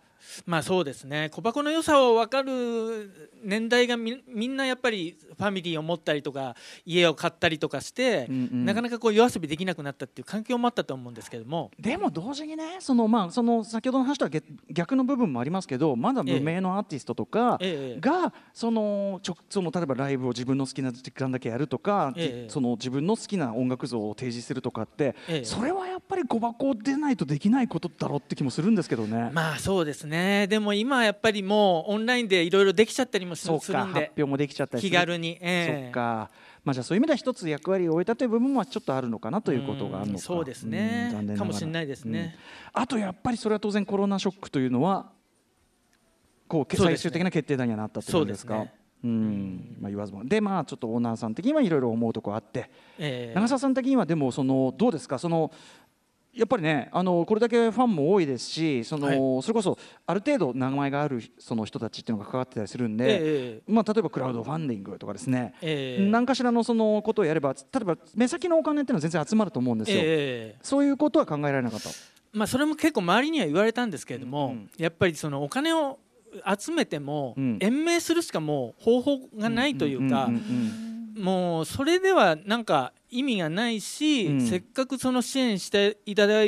[0.47, 1.31] まあそうですね。
[1.31, 8.65] 小箱の良さを分かる年代がみみんなやっぱりファミリーを持ったりとか家を買ったりとかして、うんうん。
[8.65, 11.45] なかなかこう夜遊びできなくなったっていう環境もあったと思うんですけど。
[11.45, 18.01] もでも同時にねそのまあその先ほどの話とは逆逆の部分もありますけどまだ無名のアーティストとかええ。
[18.01, 22.51] がそのちょその例えばライブを自分の好きな時間だけやるとか、ええ。
[22.51, 25.45] その自分の好きな音楽像を提示するとかって、ええ。
[25.45, 29.31] それはやっぱり小箱でないとできないことだろうって気もするんですけどね。
[29.33, 30.14] まあそうですね
[30.49, 33.59] でも今はやっぱりもうオンラインでいろいろできちゃったりもするん
[33.93, 34.13] で。
[34.17, 35.83] 表もできちゃったり気軽に、ええ。
[35.87, 36.31] そっか、
[36.65, 40.13] まあ、じゃあそういう意味では一つ役割を終えたという部分はちょっとあるのかなということがあるのか。
[40.13, 41.09] うんそうですね。
[41.11, 42.37] うん残念かもしれないですね。
[42.75, 42.83] うん。
[42.83, 45.11] あとやっぱりそれは当然コロナショックというのは
[46.47, 48.55] こう最終的な決定打にはなったってことですか？
[48.55, 48.81] そうですね。
[49.05, 49.77] うん。
[49.81, 50.25] まあ、言わずも。
[50.25, 52.71] でまあちょっとオーナーさん的にはいろいろ思うところあって。
[52.99, 53.35] ええ。
[53.35, 55.19] 長澤さん的にはでもそのどうですか？
[55.19, 55.51] その
[56.37, 66.11] やっぱりねあのこれだけファンも多いですしその、それこそある程度名前があるその人たちっていうのが関わってたりするんで、ええまあ、例えばクラウドファンディングとかですね、ええ。
[66.11, 71.91] 何かしらのそのことをやれば例えば目先のお金っていうのは全然集まると思うんですよ、ええそういうことは考えられなかった。
[72.33, 74.53] まあ、それも結構周りには言われたんですけれども、うん。
[74.53, 75.99] うんやっぱりそのお金を
[76.59, 77.59] 集めてもうん。
[77.61, 84.41] 延命するしかもう方法がないというかんんんもうそれではなんか意味がないし、うん。
[84.41, 86.43] せっかくその支援していただ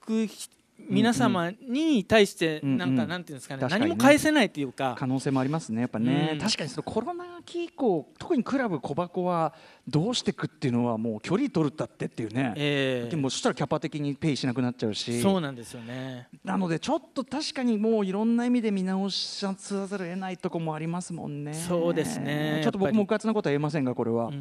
[0.00, 0.48] くひ
[0.78, 4.94] 皆様に対してなんかなんていうんですかね何も返せないというか。
[4.98, 6.38] 可能性もありますねやっぱね、うん。
[6.38, 9.54] 確かにそのコロナ期以降特にクラブ小箱は
[9.86, 13.10] どうしていくっていうのはもう距離取るったってっていうね、ええ。
[13.10, 15.20] でもそしたらキャパ的にペイしなくなっちゃうし。
[15.20, 16.28] そうなんですよね。
[16.44, 19.54] なのでちょっと確かにもういろんな意味で見直しさ
[19.86, 21.54] ざるを得ないとこもありますもんね。
[21.54, 22.60] そうですね。
[22.62, 24.36] ちょっと僕もうかつなことは言えませんがこれは、ううん。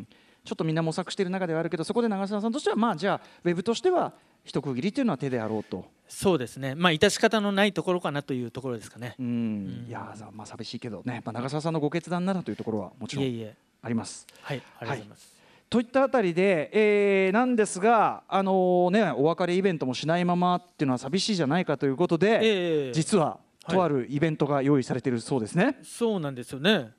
[0.00, 0.06] ん
[0.44, 4.12] ちょっとみんな模索している中ではあるけどそこで長澤さんとしてはまあじゃあウェブとしては
[4.44, 6.74] 一区切りっていうのは手であろうと、そうですね。
[6.74, 9.22] まあ致し方のないところかなというところですかねう。
[9.22, 13.54] んうんいやーまあ寂しいけどね、まあ、長澤さんのご決断ならというところはもちろんいえいえ。
[13.82, 14.26] あります。
[14.42, 15.34] はい、ありがとうございます。
[15.70, 25.78] といったあたりで、えーなんですが、あのーね、お別れイベントもしないままっていうのは寂しいじゃないかということで、ええ実ははいとあるイベントが用意されているそうですね。
[25.82, 26.90] そうなんですよね。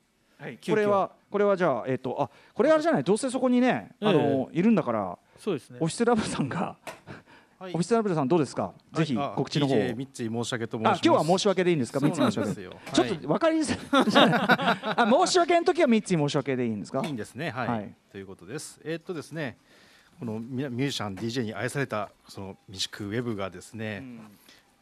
[0.60, 3.04] 急遽これはこれはじゃあえっ、とあこれあれじゃない？
[3.04, 5.86] どうせそこにね、あのーいるんだからそうですねオ。
[5.86, 6.76] フィスラブさんが、
[7.58, 7.72] はい。
[7.72, 8.72] オフィスラブさんどうですか？
[8.92, 9.78] ぜひはいあ告知の方を。
[9.78, 10.98] DJ 三井申し訳と申します。
[10.98, 12.00] あ今日は申し訳でいいんですか？
[12.00, 12.76] そうなん三井申し訳。
[12.92, 14.30] ちょっと分かりづらい。
[14.96, 17.02] あ申し訳の時は三井申し訳でいいんですか？
[17.04, 17.12] いい。
[17.12, 17.50] んですね。
[17.50, 17.94] はい、はい。
[18.12, 18.80] ということです。
[18.84, 19.56] えーっとですね
[20.18, 24.02] このミュミュージシャン DJ に愛されたそのミシクウェブがですね、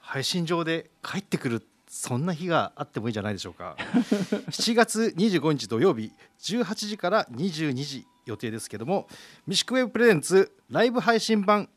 [0.01, 3.77] 配信上で帰ってくるそんな日があってもいいんじゃないでしょうか。
[4.51, 9.07] 7月25日土曜日18時から22時予定ですけども
[9.47, 11.69] ミシクウェブプレゼンツライブ配信版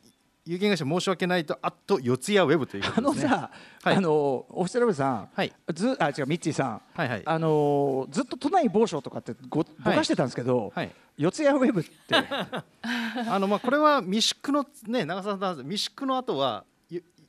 [0.47, 2.89] 有限会社申し訳ないとあっと四谷ウェブというね。
[2.97, 3.51] のさ、
[3.83, 3.95] はい。
[3.95, 5.53] あのオフィスラブさん、はい。
[5.73, 7.21] ずあ違うミッチーさん、はいはい。
[7.25, 10.91] あのずっと都内某所とかってごぼかしてたんですけど、はい。
[11.17, 12.15] 四谷ウェブって。
[13.29, 16.76] あのまあこれはミシクのね長澤さんミシクの後はゆ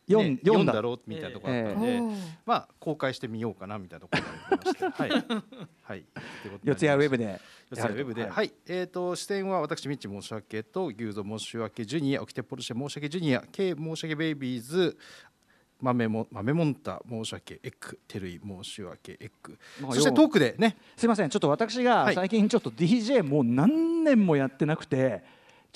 [0.09, 0.81] 読んね読んだ。
[0.81, 2.01] ろうみたいなところだったので、え
[2.47, 5.43] まあ公開してみようかなみたいなところがありまし て、はい。
[5.83, 6.05] はい。
[6.65, 7.41] 四谷ウェブで。
[7.71, 8.47] 四谷ウェブで、ははい。
[8.47, 14.97] い、えっ、と視点は私ミッチ申し訳と牛蔵申し訳ジュニア、オキテポルシェ申し訳ジュニア、K 申し訳ベイビーズ。
[15.81, 20.77] 豆も豆モンタ申し訳エッグテルイ申し訳エッグまあそしてトークでね。
[20.97, 21.31] すいません。
[21.31, 22.15] ちょっと私がはい。
[22.17, 25.23] 最近ちょっと DJ もう何年もやってなくて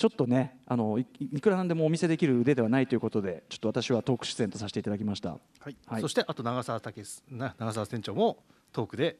[0.03, 5.29] ちょっとねあのいいくらなんでもお見せできる腕ではないということでちょっと私はトーク出演とさせていただきました。
[5.29, 5.37] は
[5.69, 5.77] い。
[5.87, 6.01] はい。
[6.01, 8.43] そしてあと長澤武な長澤店長も
[8.73, 9.15] トークで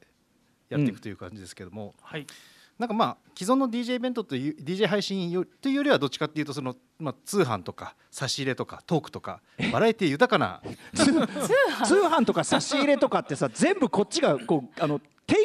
[0.68, 2.28] やっていくという感じですけども、はい。
[2.78, 9.40] なんかまあ既存の DJ イベントという DJ 配信よというよりはどっちかっていうとその、まあ、通販とか差し入れとかトークとか
[9.72, 10.62] バラエティ豊かな。
[10.94, 15.00] 通販とか差し入れとかってさ全部こっちがこうあの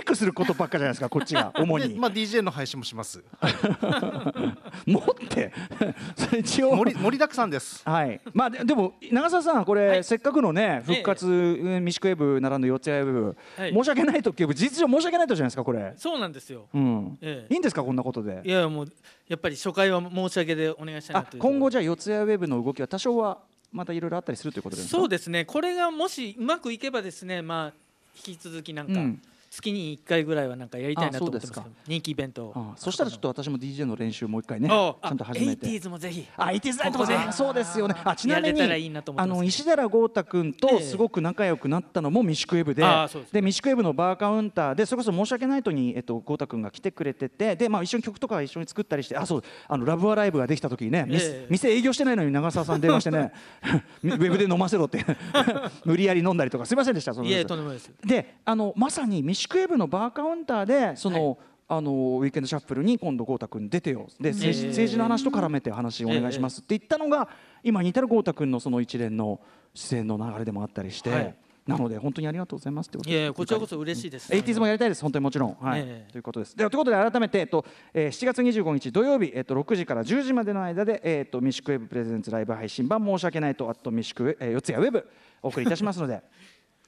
[0.08, 3.22] クすることばっかじゃないですかこっちが 主に、でまあ、DJ の配信もします。
[4.86, 5.52] 持って？
[6.16, 6.74] それ一応。
[6.76, 7.82] 盛り盛りだくさんです。
[7.84, 10.04] はい、まあででも長澤さんこれ、はい。
[10.04, 13.72] せっかくのね復活、うんミシクウェブならぬ四谷ウェブ、はい。
[13.72, 16.66] 申し訳ないと事実上申し訳ないとじゃないですかこれ、そうなんですよ。
[16.74, 17.18] うん。
[17.20, 17.52] ええ。
[17.52, 18.42] いいんですかこんなことで？
[18.44, 18.92] いやもう
[19.28, 23.38] やっぱり初回は申し訳でお願いしたいなあと今後じゃあ四谷ウェブの動きは多少は
[23.72, 24.96] またいろいろあったりするということですか？
[24.98, 25.44] そうですね。
[25.44, 27.72] これがもしうまくいけばですねまあ
[28.26, 35.66] 引き続きなんか、うん月に1回ぐらいはなんかやりたいなと思ってます人気イベントそしたらちょっと私も DJ の練習もう一回ねちあゃんと始めて。
[35.66, 36.26] 80s もぜひ。
[36.36, 37.94] あ、イティズナイトもここでね、そうですよね。
[38.04, 38.60] あ、ちなみに、
[39.16, 40.82] あの石寺豪太君とええ。
[40.82, 42.84] すごく仲良くなったのもミシクウェブで、
[43.32, 51.06] でミシクウェブのバーカウンターでそれこそ申し訳ないとにえっと豪太君が来てくれてて、でまあ一緒に曲とか一緒に作ったりして、あそうあのラブアライブができた時にね、
[51.48, 53.32] 店営業してないのに長澤さん電話してね、
[54.04, 55.04] ウェブで飲ませろって。
[55.84, 57.14] 無理やり飲んだりとかすいませんでした。
[57.14, 57.90] そのいえとんでもないです。
[58.04, 61.38] であのまさにミシクウェブのバーカウンターでその、
[61.70, 67.28] あのウィークエンドシャッフルに今度豪太君出てよで政治,、ええ政治の話と絡めて話お願いしますって言ったのが、
[67.62, 69.40] 今に至る豪太君のその一連の
[69.74, 71.36] 出演の流れでもあったりして、はい
[71.68, 75.56] なので本当にありがとうございますってこといやいやこちらこそ嬉しいですエイティーズもやりたいです、本当にもちろん。
[75.60, 76.56] はいええということです。
[76.56, 85.06] ではということで、改めて、えっとえー7月25日土曜日、えっと、6時から10時までの間で、えっと、三宿 Web presents ライブ配信版、申し訳ないと、あとミシクウェ、えー、四谷 Web、
[85.42, 86.22] お送りいたしますので、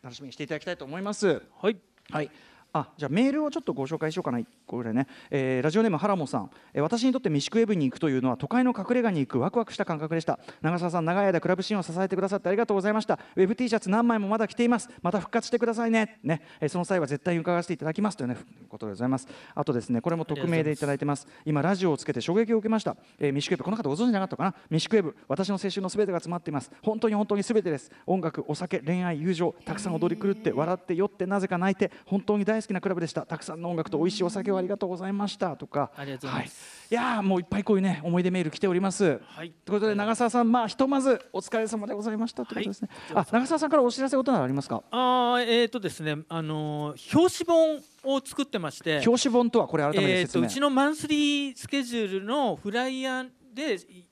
[0.03, 1.43] 楽しみにしていただきたいと思います。
[1.61, 1.77] はい
[2.11, 2.31] はい。
[2.73, 10.39] あじゃあメールをちょっとご紹介しようかな、これね、えーラジオネームハラモさん、えー私にとってミシクウェブに行くというのは都会の隠れ家に行くワクワクした感覚でした。
[10.63, 13.19] 長澤さん、長い間クラブシーンを支えてくださってありがとうございました。
[13.37, 14.89] ウェブ T シャツ何枚もまだ着ています。
[15.03, 16.19] また復活してくださいね。
[16.23, 18.37] ね、えーその際は絶対に伺わせていただきますというね、
[18.69, 19.27] ことでございます。
[19.55, 21.27] あとですね、これも匿名でいただいてます。
[21.45, 22.97] 今ラジオをつけて衝撃を受けました。
[23.19, 24.55] えーミシクウェブこの方ご存知なかったかな？
[24.71, 26.71] ミシクウェブ、私の青春のすべてが詰まっています。
[26.83, 27.91] 本当に本当にすべてです。
[28.07, 33.23] 音楽、お酒、恋愛、友情、たくさん踊り狂って笑って酔ってなぜか泣いて本当に大好きなクラブでした。
[33.27, 35.91] たくさんの音楽と美味しいお酒をありがとうございましたとか。
[35.97, 39.21] ありがとうございますはい、いやーもういっぱいこういうね思い出メール来ております。
[39.25, 42.89] はいということで長澤さんまあひとまずお疲れ様でございましたということですね。
[43.15, 44.83] あ長澤さんからお知らせことなどありますか？
[44.91, 50.43] あーえーとですねあのー表紙本を作ってまして表紙本とはこれ改めてえー、説明。
[50.45, 54.07] とうちのマンスリースケジュールのフライヤーでい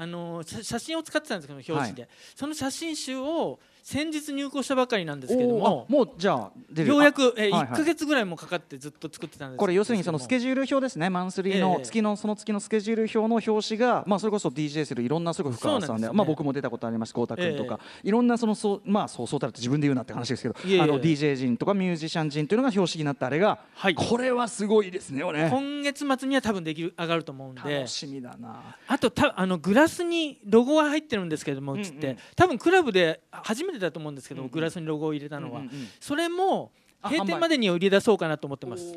[0.00, 3.58] あの写写真を使ってたんですけど表紙で、はその写真集を
[3.90, 7.72] 先日入稿したばかりなんですけどもあもうじゃあようやく、えーあはいはい。
[7.72, 11.08] 1か月ぐらいもかかってずっと作ってたんですこれ要するにそのスケジジュール表ですね。
[11.08, 17.80] マンスリーのええ月のその月のスケジュール表の表紙がまあそれこそ DJ するいろんなすごい深川さんでまあ僕も出たことあります豪太君とか。
[18.02, 23.94] いろんなそのそうまあそうそうたるって自分で言うなって話ですけどあの DJ 陣とかミュージシャン陣というのが表紙になったあれがはい。
[23.94, 27.60] これはすごいですねこれ今月末には多分できる上がると思うんで。
[27.62, 28.76] 楽しみだな。
[28.86, 34.50] あとたあのグラスにロゴが入ってるんですけどもうちって、多分クラブで初めてだと思うんですけど、うんうん。
[34.50, 35.88] グラスにロゴを入れたのは、うんうんうん。
[36.00, 36.70] それも
[37.00, 38.92] あ閉店までに売り出そうかなと思ってます。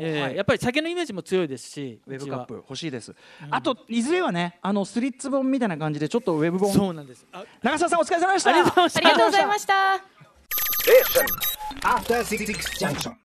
[0.00, 0.36] ええはい。
[0.36, 3.14] やっぱり酒のイメージも強いですしウェブカップ欲しいです、
[3.48, 6.72] あといずれはねあのスリッツ本みたいな感じでちょっとウェブ本。
[6.72, 7.24] そうなんです。
[7.32, 8.50] あ長澤さんお疲れ様でした。
[8.50, 10.02] ありがとうございました